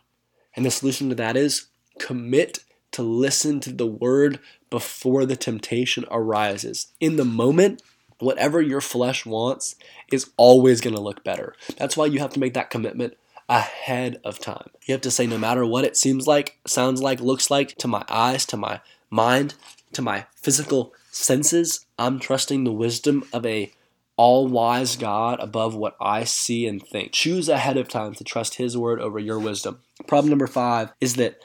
And 0.54 0.64
the 0.64 0.70
solution 0.70 1.08
to 1.08 1.14
that 1.16 1.36
is 1.36 1.68
commit 1.98 2.60
to 2.92 3.02
listen 3.02 3.60
to 3.60 3.72
the 3.72 3.86
word 3.86 4.38
before 4.70 5.26
the 5.26 5.36
temptation 5.36 6.04
arises. 6.10 6.88
In 7.00 7.16
the 7.16 7.24
moment, 7.24 7.82
whatever 8.18 8.60
your 8.60 8.80
flesh 8.80 9.24
wants 9.24 9.76
is 10.12 10.30
always 10.36 10.80
going 10.80 10.94
to 10.94 11.02
look 11.02 11.24
better. 11.24 11.54
That's 11.76 11.96
why 11.96 12.06
you 12.06 12.18
have 12.18 12.32
to 12.34 12.40
make 12.40 12.54
that 12.54 12.70
commitment 12.70 13.16
ahead 13.48 14.20
of 14.24 14.38
time. 14.38 14.70
You 14.84 14.92
have 14.92 15.00
to 15.02 15.10
say, 15.10 15.26
no 15.26 15.38
matter 15.38 15.64
what 15.64 15.84
it 15.84 15.96
seems 15.96 16.26
like, 16.26 16.58
sounds 16.66 17.00
like, 17.00 17.20
looks 17.20 17.50
like 17.50 17.76
to 17.76 17.88
my 17.88 18.04
eyes, 18.08 18.44
to 18.46 18.56
my 18.56 18.80
mind, 19.10 19.54
to 19.92 20.02
my 20.02 20.26
physical 20.34 20.92
senses, 21.10 21.86
I'm 21.98 22.20
trusting 22.20 22.64
the 22.64 22.72
wisdom 22.72 23.24
of 23.32 23.46
a 23.46 23.72
all 24.16 24.48
wise 24.48 24.96
God 24.96 25.38
above 25.40 25.74
what 25.74 25.96
I 26.00 26.24
see 26.24 26.66
and 26.66 26.84
think. 26.84 27.12
Choose 27.12 27.48
ahead 27.48 27.76
of 27.76 27.88
time 27.88 28.14
to 28.14 28.24
trust 28.24 28.56
His 28.56 28.76
word 28.76 29.00
over 29.00 29.18
your 29.18 29.38
wisdom. 29.38 29.80
Problem 30.06 30.30
number 30.30 30.48
five 30.48 30.92
is 31.00 31.14
that 31.14 31.40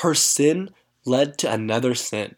her 0.00 0.14
sin 0.14 0.70
led 1.04 1.38
to 1.38 1.52
another 1.52 1.94
sin. 1.94 2.34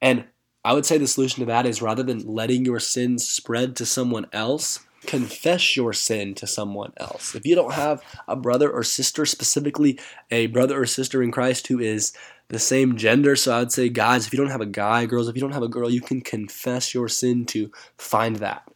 And 0.00 0.24
I 0.64 0.72
would 0.72 0.86
say 0.86 0.98
the 0.98 1.06
solution 1.06 1.40
to 1.40 1.46
that 1.46 1.66
is 1.66 1.82
rather 1.82 2.02
than 2.02 2.26
letting 2.26 2.64
your 2.64 2.80
sin 2.80 3.18
spread 3.18 3.76
to 3.76 3.86
someone 3.86 4.26
else, 4.32 4.80
confess 5.06 5.76
your 5.76 5.92
sin 5.92 6.34
to 6.36 6.46
someone 6.46 6.92
else. 6.96 7.34
If 7.34 7.46
you 7.46 7.54
don't 7.54 7.74
have 7.74 8.02
a 8.26 8.36
brother 8.36 8.70
or 8.70 8.82
sister, 8.82 9.26
specifically 9.26 9.98
a 10.30 10.46
brother 10.46 10.80
or 10.80 10.86
sister 10.86 11.22
in 11.22 11.30
Christ 11.30 11.66
who 11.66 11.78
is 11.78 12.12
the 12.48 12.58
same 12.58 12.96
gender, 12.96 13.36
so 13.36 13.54
I 13.54 13.58
would 13.60 13.72
say, 13.72 13.88
guys, 13.90 14.26
if 14.26 14.32
you 14.32 14.38
don't 14.38 14.50
have 14.50 14.60
a 14.62 14.66
guy, 14.66 15.04
girls, 15.06 15.28
if 15.28 15.34
you 15.34 15.40
don't 15.42 15.52
have 15.52 15.62
a 15.62 15.68
girl, 15.68 15.90
you 15.90 16.00
can 16.00 16.22
confess 16.22 16.94
your 16.94 17.08
sin 17.08 17.44
to 17.46 17.70
find 17.98 18.36
that. 18.36 18.66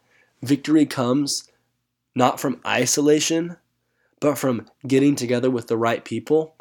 Victory 0.42 0.84
comes 0.84 1.50
not 2.14 2.38
from 2.38 2.60
isolation, 2.66 3.56
but 4.20 4.36
from 4.36 4.66
getting 4.86 5.14
together 5.14 5.50
with 5.50 5.68
the 5.68 5.76
right 5.76 6.04
people 6.04 6.54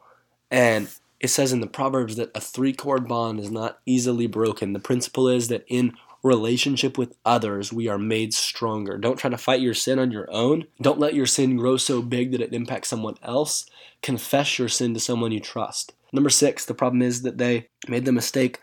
and 0.50 0.88
it 1.20 1.30
says 1.30 1.52
in 1.52 1.62
the 1.62 1.68
Proverbs 1.68 2.16
that 2.16 2.32
a 2.36 2.42
three 2.42 2.74
cord 2.74 3.08
bond 3.08 3.40
is 3.40 3.52
not 3.52 3.80
easily 3.86 4.28
broken. 4.28 4.74
The 4.74 4.80
principle 4.80 5.28
is 5.28 5.48
that 5.48 5.66
in 5.68 5.94
relationship 6.24 6.98
with 6.98 7.18
others, 7.26 7.72
we 7.72 7.88
are 7.88 7.98
made 7.98 8.34
stronger. 8.34 8.98
Don't 8.98 9.18
try 9.18 9.30
to 9.30 9.38
fight 9.38 9.62
your 9.62 9.74
sin 9.74 10.00
on 10.00 10.12
your 10.12 10.30
own. 10.32 10.66
Don't 10.82 11.00
let 11.00 11.14
your 11.14 11.26
sin 11.26 11.58
grow 11.58 11.78
so 11.78 12.02
big 12.02 12.32
that 12.32 12.42
it 12.42 12.54
impacts 12.54 12.90
someone 12.90 13.16
else. 13.24 13.66
Confess 14.02 14.60
your 14.60 14.70
sin 14.70 14.94
to 14.94 15.00
someone 15.00 15.32
you 15.32 15.40
trust. 15.40 15.94
Number 16.14 16.30
six, 16.30 16.66
the 16.66 16.74
problem 16.74 17.02
is 17.02 17.24
that 17.24 17.38
they 17.38 17.70
made 17.88 18.06
the 18.06 18.12
mistake 18.12 18.60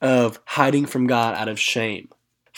of 0.00 0.40
hiding 0.44 0.86
from 0.86 1.06
God 1.06 1.34
out 1.34 1.48
of 1.48 1.58
shame. 1.58 2.08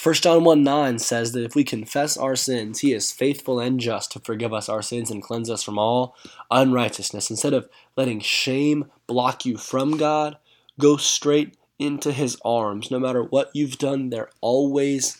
1 0.03 0.15
John 0.17 0.45
1 0.45 0.63
9 0.63 0.99
says 0.99 1.33
that 1.33 1.45
if 1.45 1.55
we 1.55 1.65
confess 1.65 2.19
our 2.19 2.37
sins, 2.37 2.81
he 2.81 2.93
is 2.93 3.11
faithful 3.11 3.59
and 3.59 3.81
just 3.81 4.13
to 4.13 4.21
forgive 4.21 4.53
us 4.53 4.69
our 4.69 4.83
sins 4.83 5.11
and 5.11 5.23
cleanse 5.23 5.49
us 5.49 5.63
from 5.63 5.79
all 5.79 6.15
unrighteousness. 6.51 7.31
Instead 7.31 7.55
of 7.55 7.69
letting 7.97 8.21
shame 8.21 8.91
block 9.07 9.47
you 9.47 9.57
from 9.57 9.97
God, 9.97 10.37
go 10.79 10.99
straight 10.99 11.57
into 11.79 12.13
his 12.13 12.37
arms. 12.45 12.91
No 12.91 12.99
matter 12.99 13.23
what 13.23 13.51
you've 13.55 13.79
done, 13.79 14.11
they're 14.11 14.31
always 14.43 15.17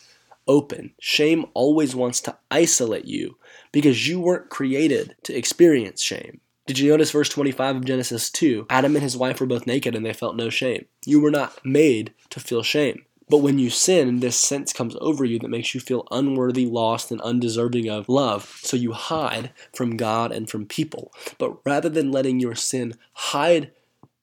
open. 0.47 0.93
Shame 0.99 1.45
always 1.55 1.95
wants 1.95 2.21
to 2.21 2.37
isolate 2.51 3.05
you 3.05 3.37
because 3.71 4.07
you 4.07 4.19
weren't 4.19 4.49
created 4.49 5.15
to 5.23 5.35
experience 5.35 6.03
shame. 6.03 6.39
Did 6.67 6.77
you 6.77 6.91
notice 6.91 7.11
verse 7.11 7.29
25 7.29 7.77
of 7.77 7.85
Genesis 7.85 8.29
2? 8.29 8.67
Adam 8.69 8.95
and 8.95 9.03
his 9.03 9.17
wife 9.17 9.39
were 9.39 9.47
both 9.47 9.65
naked 9.65 9.95
and 9.95 10.05
they 10.05 10.13
felt 10.13 10.35
no 10.35 10.49
shame. 10.49 10.85
You 11.05 11.19
were 11.19 11.31
not 11.31 11.65
made 11.65 12.13
to 12.29 12.39
feel 12.39 12.61
shame. 12.61 13.05
But 13.29 13.39
when 13.39 13.59
you 13.59 13.69
sin, 13.69 14.21
this 14.21 14.39
sense 14.39 14.71
comes 14.71 14.95
over 15.01 15.25
you 15.25 15.37
that 15.39 15.49
makes 15.49 15.75
you 15.75 15.81
feel 15.81 16.07
unworthy, 16.11 16.65
lost, 16.65 17.11
and 17.11 17.19
undeserving 17.21 17.89
of 17.89 18.07
love. 18.07 18.59
So 18.61 18.77
you 18.77 18.93
hide 18.93 19.51
from 19.73 19.97
God 19.97 20.31
and 20.31 20.49
from 20.49 20.65
people. 20.65 21.11
But 21.37 21.57
rather 21.65 21.89
than 21.89 22.11
letting 22.11 22.39
your 22.39 22.55
sin 22.55 22.95
hide 23.13 23.71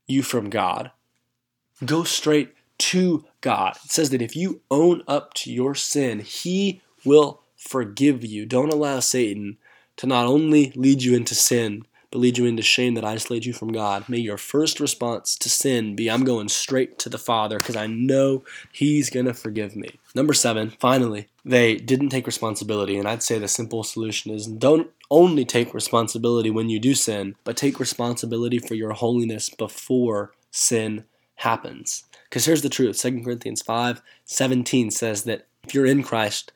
you 0.06 0.22
from 0.22 0.48
God, 0.48 0.90
go 1.84 2.04
straight 2.04 2.54
to 2.78 3.24
God. 3.40 3.76
It 3.84 3.90
says 3.90 4.10
that 4.10 4.22
if 4.22 4.34
you 4.34 4.62
own 4.70 5.02
up 5.06 5.34
to 5.34 5.52
your 5.52 5.74
sin, 5.74 6.20
He 6.20 6.80
will 7.04 7.42
forgive 7.56 8.24
you. 8.24 8.46
Don't 8.46 8.72
allow 8.72 9.00
Satan 9.00 9.58
to 9.96 10.06
not 10.06 10.26
only 10.26 10.72
lead 10.74 11.02
you 11.02 11.14
into 11.14 11.34
sin, 11.34 11.84
but 12.14 12.20
lead 12.20 12.38
you 12.38 12.46
into 12.46 12.62
shame 12.62 12.94
that 12.94 13.04
isolates 13.04 13.44
you 13.44 13.52
from 13.52 13.72
God. 13.72 14.08
May 14.08 14.18
your 14.18 14.38
first 14.38 14.78
response 14.78 15.34
to 15.34 15.50
sin 15.50 15.96
be 15.96 16.08
I'm 16.08 16.22
going 16.22 16.48
straight 16.48 16.96
to 17.00 17.08
the 17.08 17.18
Father 17.18 17.58
because 17.58 17.74
I 17.74 17.88
know 17.88 18.44
He's 18.70 19.10
going 19.10 19.26
to 19.26 19.34
forgive 19.34 19.74
me. 19.74 19.98
Number 20.14 20.32
seven, 20.32 20.70
finally, 20.70 21.26
they 21.44 21.74
didn't 21.74 22.10
take 22.10 22.28
responsibility. 22.28 22.96
And 22.96 23.08
I'd 23.08 23.24
say 23.24 23.40
the 23.40 23.48
simple 23.48 23.82
solution 23.82 24.30
is 24.30 24.46
don't 24.46 24.92
only 25.10 25.44
take 25.44 25.74
responsibility 25.74 26.50
when 26.50 26.68
you 26.68 26.78
do 26.78 26.94
sin, 26.94 27.34
but 27.42 27.56
take 27.56 27.80
responsibility 27.80 28.60
for 28.60 28.74
your 28.74 28.92
holiness 28.92 29.48
before 29.48 30.34
sin 30.52 31.06
happens. 31.38 32.04
Because 32.30 32.44
here's 32.44 32.62
the 32.62 32.68
truth 32.68 32.96
2 32.96 33.24
Corinthians 33.24 33.60
5 33.60 34.00
17 34.24 34.92
says 34.92 35.24
that 35.24 35.48
if 35.64 35.74
you're 35.74 35.84
in 35.84 36.04
Christ, 36.04 36.52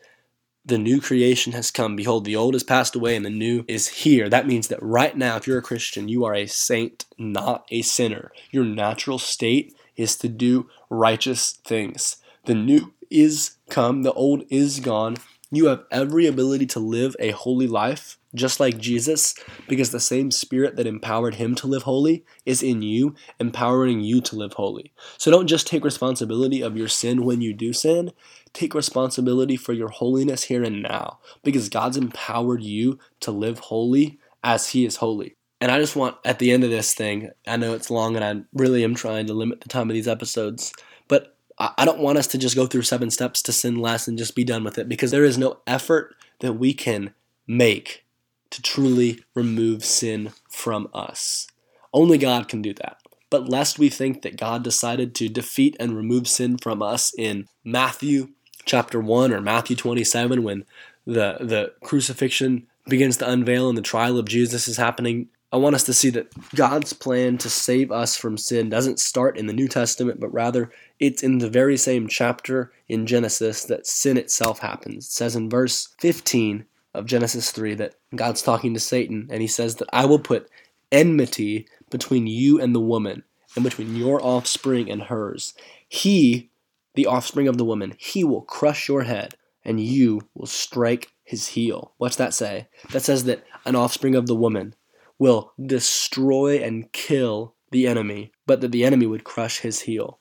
the 0.69 0.79
new 0.79 1.01
creation 1.01 1.55
has 1.55 1.71
come. 1.71 1.97
Behold, 1.97 2.27
the 2.27 2.37
old 2.37 2.53
has 2.53 2.63
passed 2.63 2.95
away 2.95 3.17
and 3.17 3.25
the 3.25 3.31
new 3.31 3.65
is 3.67 3.89
here. 3.89 4.29
That 4.29 4.47
means 4.47 4.69
that 4.69 4.83
right 4.83 5.17
now, 5.17 5.37
if 5.37 5.47
you're 5.47 5.59
a 5.59 5.63
Christian, 5.63 6.09
you 6.09 6.27
are 6.27 6.35
a 6.35 6.47
saint, 6.47 7.07
not 7.17 7.65
a 7.71 7.81
sinner. 7.81 8.31
Your 8.51 8.65
natural 8.65 9.19
state 9.19 9.75
is 9.97 10.15
to 10.17 10.29
do 10.29 10.69
righteous 10.91 11.53
things. 11.53 12.17
The 12.45 12.55
new 12.55 12.93
is 13.11 13.57
come, 13.71 14.03
the 14.03 14.13
old 14.13 14.45
is 14.51 14.81
gone. 14.81 15.17
You 15.51 15.69
have 15.69 15.85
every 15.91 16.27
ability 16.27 16.67
to 16.67 16.79
live 16.79 17.17
a 17.19 17.31
holy 17.31 17.67
life, 17.67 18.19
just 18.35 18.61
like 18.61 18.77
Jesus, 18.77 19.35
because 19.67 19.91
the 19.91 20.01
same 20.01 20.31
spirit 20.31 20.77
that 20.77 20.87
empowered 20.87 21.37
him 21.37 21.55
to 21.55 21.67
live 21.67 21.85
holy 21.85 22.27
is 22.45 22.63
in 22.63 22.83
you, 22.83 23.15
empowering 23.41 24.01
you 24.03 24.21
to 24.21 24.37
live 24.37 24.53
holy. 24.53 24.93
So 25.17 25.31
don't 25.31 25.47
just 25.47 25.67
take 25.67 25.85
responsibility 25.85 26.61
of 26.61 26.77
your 26.77 26.89
sin 26.89 27.25
when 27.25 27.41
you 27.41 27.55
do 27.55 27.73
sin, 27.73 28.13
take 28.53 28.75
responsibility 28.75 29.57
for 29.57 29.73
your 29.73 29.89
holiness 29.89 30.45
here 30.45 30.63
and 30.63 30.83
now, 30.83 31.19
because 31.43 31.69
God's 31.69 31.97
empowered 31.97 32.63
you 32.63 32.99
to 33.21 33.31
live 33.31 33.59
holy 33.59 34.19
as 34.43 34.71
he 34.71 34.85
is 34.85 34.97
holy. 34.97 35.37
And 35.61 35.73
I 35.73 35.79
just 35.79 35.97
want 35.97 36.17
at 36.25 36.39
the 36.39 36.53
end 36.53 36.65
of 36.65 36.71
this 36.71 36.95
thing, 36.95 37.31
I 37.47 37.57
know 37.57 37.75
it's 37.75 37.91
long 37.91 38.17
and 38.17 38.25
I 38.25 38.45
really 38.53 38.85
am 38.85 38.95
trying 38.95 39.27
to 39.27 39.35
limit 39.35 39.61
the 39.61 39.69
time 39.69 39.91
of 39.91 39.95
these 39.95 40.09
episodes, 40.09 40.73
but 41.09 41.37
I 41.59 41.85
don't 41.85 41.99
want 41.99 42.19
us 42.19 42.29
to 42.29 42.39
just 42.39 42.55
go 42.55 42.67
through 42.67 42.83
seven 42.83 43.11
steps 43.11 43.43
to 43.43 43.53
sin 43.53 43.77
less 43.77 44.07
and 44.07 44.17
just 44.17 44.37
be 44.37 44.45
done 44.45 44.63
with 44.63 44.79
it 44.79 44.89
because 44.89 45.11
there 45.11 45.25
is 45.25 45.37
no 45.37 45.59
effort 45.67 46.15
that 46.39 46.53
we 46.53 46.73
can 46.73 47.15
make 47.49 48.05
to 48.51 48.63
truly 48.63 49.25
remove 49.35 49.85
sin 49.85 50.33
from 50.49 50.89
us. 50.95 51.49
Only 51.93 52.17
God 52.17 52.49
can 52.49 52.63
do 52.63 52.73
that. 52.75 52.99
But 53.31 53.49
lest 53.49 53.79
we 53.79 53.89
think 53.89 54.23
that 54.23 54.39
God 54.39 54.63
decided 54.63 55.15
to 55.17 55.29
defeat 55.29 55.77
and 55.81 55.97
remove 55.97 56.29
sin 56.29 56.57
from 56.59 56.81
us 56.81 57.13
in 57.19 57.47
Matthew 57.65 58.29
chapter 58.69 59.01
1 59.01 59.33
or 59.33 59.41
Matthew 59.41 59.75
27 59.75 60.43
when 60.43 60.65
the, 61.07 61.39
the 61.41 61.73
crucifixion 61.83 62.67
begins 62.87 63.17
to 63.17 63.29
unveil 63.29 63.69
and 63.69 63.77
the 63.77 63.83
trial 63.83 64.19
of 64.19 64.27
Jesus 64.27 64.69
is 64.69 64.77
happening, 64.77 65.29
I 65.51 65.57
want 65.57 65.75
us 65.75 65.85
to 65.85 65.95
see 65.95 66.11
that 66.11 66.31
God's 66.55 66.93
plan 66.93 67.39
to 67.39 67.49
save 67.49 67.91
us 67.91 68.17
from 68.17 68.37
sin 68.37 68.69
doesn't 68.69 69.01
start 69.01 69.39
in 69.39 69.47
the 69.47 69.55
New 69.55 69.67
Testament, 69.67 70.21
but 70.21 70.33
rather 70.33 70.71
it's 71.01 71.23
in 71.23 71.39
the 71.39 71.49
very 71.49 71.79
same 71.79 72.07
chapter 72.07 72.71
in 72.87 73.07
Genesis 73.07 73.65
that 73.65 73.87
sin 73.87 74.19
itself 74.19 74.59
happens. 74.59 75.07
It 75.07 75.13
says 75.13 75.35
in 75.35 75.49
verse 75.49 75.89
15 76.01 76.67
of 76.93 77.07
Genesis 77.07 77.51
3 77.51 77.75
that 77.77 77.95
God's 78.15 78.43
talking 78.43 78.75
to 78.75 78.81
Satan, 78.81 79.29
and 79.31 79.41
he 79.41 79.47
says 79.47 79.77
that 79.77 79.89
I 79.91 80.05
will 80.05 80.19
put 80.19 80.51
enmity 80.93 81.67
between 81.91 82.27
you 82.27 82.61
and 82.61 82.75
the 82.75 82.81
woman, 82.81 83.23
and 83.55 83.65
between 83.65 83.97
your 83.97 84.23
offspring 84.23 84.91
and 84.91 85.03
hers. 85.03 85.55
He, 85.89 86.51
the 86.99 87.07
offspring 87.07 87.47
of 87.47 87.57
the 87.57 87.65
woman, 87.65 87.95
he 87.97 88.25
will 88.25 88.43
crush 88.43 88.89
your 88.89 89.05
head, 89.05 89.37
and 89.65 89.79
you 89.79 90.21
will 90.35 90.49
strike 90.49 91.13
his 91.23 91.47
heel. 91.47 91.93
What's 91.97 92.17
that 92.17 92.35
say? 92.35 92.67
That 92.91 93.03
says 93.03 93.23
that 93.23 93.45
an 93.65 93.77
offspring 93.77 94.17
of 94.17 94.27
the 94.27 94.35
woman 94.35 94.75
will 95.17 95.53
destroy 95.65 96.57
and 96.57 96.93
kill 96.93 97.55
the 97.71 97.87
enemy, 97.87 98.33
but 98.47 98.61
that 98.63 98.73
the 98.73 98.85
enemy 98.85 99.07
would 99.07 99.23
crush 99.23 99.61
his 99.61 99.83
heel. 99.83 100.19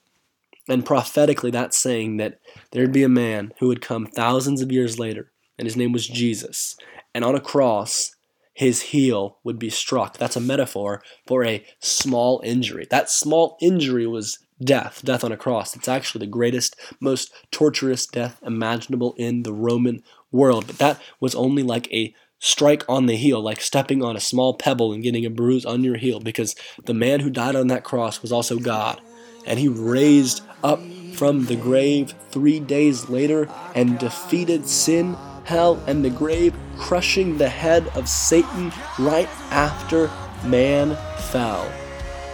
And 0.69 0.85
prophetically, 0.85 1.49
that's 1.49 1.79
saying 1.79 2.17
that 2.17 2.39
there'd 2.73 2.91
be 2.91 3.01
a 3.01 3.09
man 3.09 3.53
who 3.59 3.69
would 3.69 3.81
come 3.81 4.05
thousands 4.05 4.61
of 4.61 4.71
years 4.71 4.99
later, 4.99 5.31
and 5.57 5.65
his 5.65 5.75
name 5.75 5.93
was 5.93 6.05
Jesus. 6.05 6.77
And 7.15 7.25
on 7.25 7.33
a 7.33 7.41
cross, 7.41 8.15
his 8.53 8.81
heel 8.81 9.39
would 9.43 9.57
be 9.57 9.71
struck. 9.71 10.19
That's 10.19 10.35
a 10.35 10.39
metaphor 10.41 11.01
for 11.25 11.43
a 11.43 11.65
small 11.79 12.39
injury. 12.43 12.85
That 12.91 13.09
small 13.09 13.57
injury 13.63 14.05
was 14.05 14.37
death, 14.63 15.01
death 15.03 15.23
on 15.23 15.31
a 15.31 15.37
cross. 15.37 15.75
It's 15.75 15.87
actually 15.87 16.25
the 16.25 16.31
greatest, 16.31 16.75
most 16.99 17.31
torturous 17.51 18.05
death 18.05 18.39
imaginable 18.43 19.13
in 19.17 19.43
the 19.43 19.53
Roman 19.53 20.03
world. 20.31 20.67
But 20.67 20.77
that 20.79 21.01
was 21.19 21.35
only 21.35 21.63
like 21.63 21.91
a 21.91 22.13
strike 22.39 22.83
on 22.87 23.05
the 23.05 23.15
heel, 23.15 23.41
like 23.41 23.61
stepping 23.61 24.03
on 24.03 24.15
a 24.15 24.21
small 24.21 24.53
pebble 24.53 24.93
and 24.93 25.03
getting 25.03 25.25
a 25.25 25.29
bruise 25.29 25.65
on 25.65 25.83
your 25.83 25.97
heel, 25.97 26.19
because 26.19 26.55
the 26.85 26.93
man 26.93 27.19
who 27.19 27.29
died 27.29 27.55
on 27.55 27.67
that 27.67 27.83
cross 27.83 28.21
was 28.21 28.31
also 28.31 28.57
God. 28.59 29.01
And 29.45 29.59
he 29.59 29.67
raised 29.67 30.43
up 30.63 30.79
from 31.13 31.45
the 31.45 31.55
grave 31.55 32.13
three 32.29 32.59
days 32.59 33.09
later 33.09 33.49
and 33.73 33.97
defeated 33.97 34.67
sin, 34.67 35.15
hell, 35.45 35.81
and 35.87 36.05
the 36.05 36.09
grave, 36.11 36.53
crushing 36.77 37.37
the 37.37 37.49
head 37.49 37.87
of 37.95 38.07
Satan 38.07 38.71
right 38.99 39.29
after 39.49 40.11
man 40.45 40.95
fell. 41.31 41.71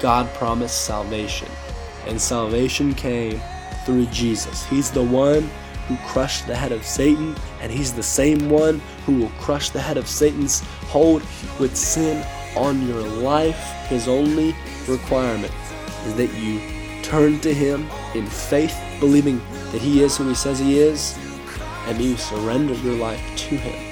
God 0.02 0.28
promised 0.34 0.86
salvation, 0.86 1.48
and 2.08 2.20
salvation 2.20 2.94
came 2.94 3.42
through 3.86 4.06
Jesus. 4.08 4.66
He's 4.66 4.92
the 4.92 5.04
one 5.04 5.50
who 5.88 5.98
crushed 6.08 6.48
the 6.48 6.56
head 6.56 6.72
of 6.72 6.86
Satan, 6.86 7.36
and 7.62 7.72
he's 7.72 7.94
the 7.94 8.04
same 8.04 8.50
one 8.50 8.82
who 9.06 9.20
will 9.20 9.32
crush 9.40 9.70
the 9.70 9.82
head 9.82 9.98
of 9.98 10.08
Satan's 10.08 10.62
hold 10.88 11.22
with 11.60 11.76
sin 11.76 12.26
on 12.56 12.88
your 12.88 13.02
life. 13.02 13.60
His 13.88 14.08
only 14.08 14.56
requirement 14.88 15.54
is 16.06 16.16
that 16.16 16.34
you 16.34 16.62
turn 17.04 17.40
to 17.42 17.54
him 17.54 17.90
in 18.16 18.26
faith, 18.26 18.78
believing 19.00 19.42
that 19.72 19.82
he 19.82 20.02
is 20.02 20.18
who 20.18 20.28
he 20.30 20.36
says 20.36 20.60
he 20.60 20.80
is, 20.80 21.18
and 21.88 22.00
you 22.00 22.16
surrender 22.16 22.74
your 22.76 22.96
life 22.96 23.22
to 23.36 23.58
him. 23.58 23.90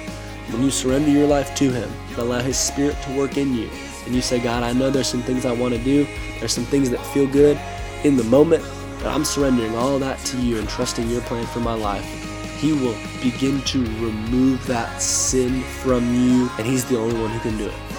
When 0.50 0.62
you 0.62 0.70
surrender 0.70 1.10
your 1.10 1.26
life 1.26 1.54
to 1.56 1.70
him, 1.70 1.90
allow 2.16 2.40
his 2.40 2.56
spirit 2.56 2.96
to 3.02 3.16
work 3.16 3.36
in 3.36 3.54
you, 3.54 3.68
and 4.06 4.14
you 4.14 4.22
say, 4.22 4.40
God, 4.40 4.62
I 4.62 4.72
know 4.72 4.90
there's 4.90 5.08
some 5.08 5.22
things 5.22 5.44
I 5.44 5.52
want 5.52 5.74
to 5.74 5.84
do, 5.84 6.06
there's 6.38 6.52
some 6.52 6.64
things 6.64 6.90
that 6.90 7.00
feel 7.06 7.26
good 7.26 7.58
in 8.04 8.16
the 8.16 8.24
moment, 8.24 8.64
but 8.98 9.06
I'm 9.08 9.24
surrendering 9.24 9.74
all 9.74 9.98
that 9.98 10.18
to 10.26 10.36
you 10.38 10.58
and 10.58 10.68
trusting 10.68 11.08
your 11.08 11.20
plan 11.22 11.46
for 11.46 11.60
my 11.60 11.74
life. 11.74 12.04
He 12.58 12.72
will 12.72 12.96
begin 13.22 13.60
to 13.62 13.80
remove 14.04 14.64
that 14.66 15.00
sin 15.00 15.62
from 15.82 16.04
you, 16.14 16.50
and 16.58 16.66
He's 16.66 16.84
the 16.84 16.98
only 16.98 17.20
one 17.20 17.30
who 17.30 17.40
can 17.40 17.56
do 17.58 17.66
it. 17.66 17.91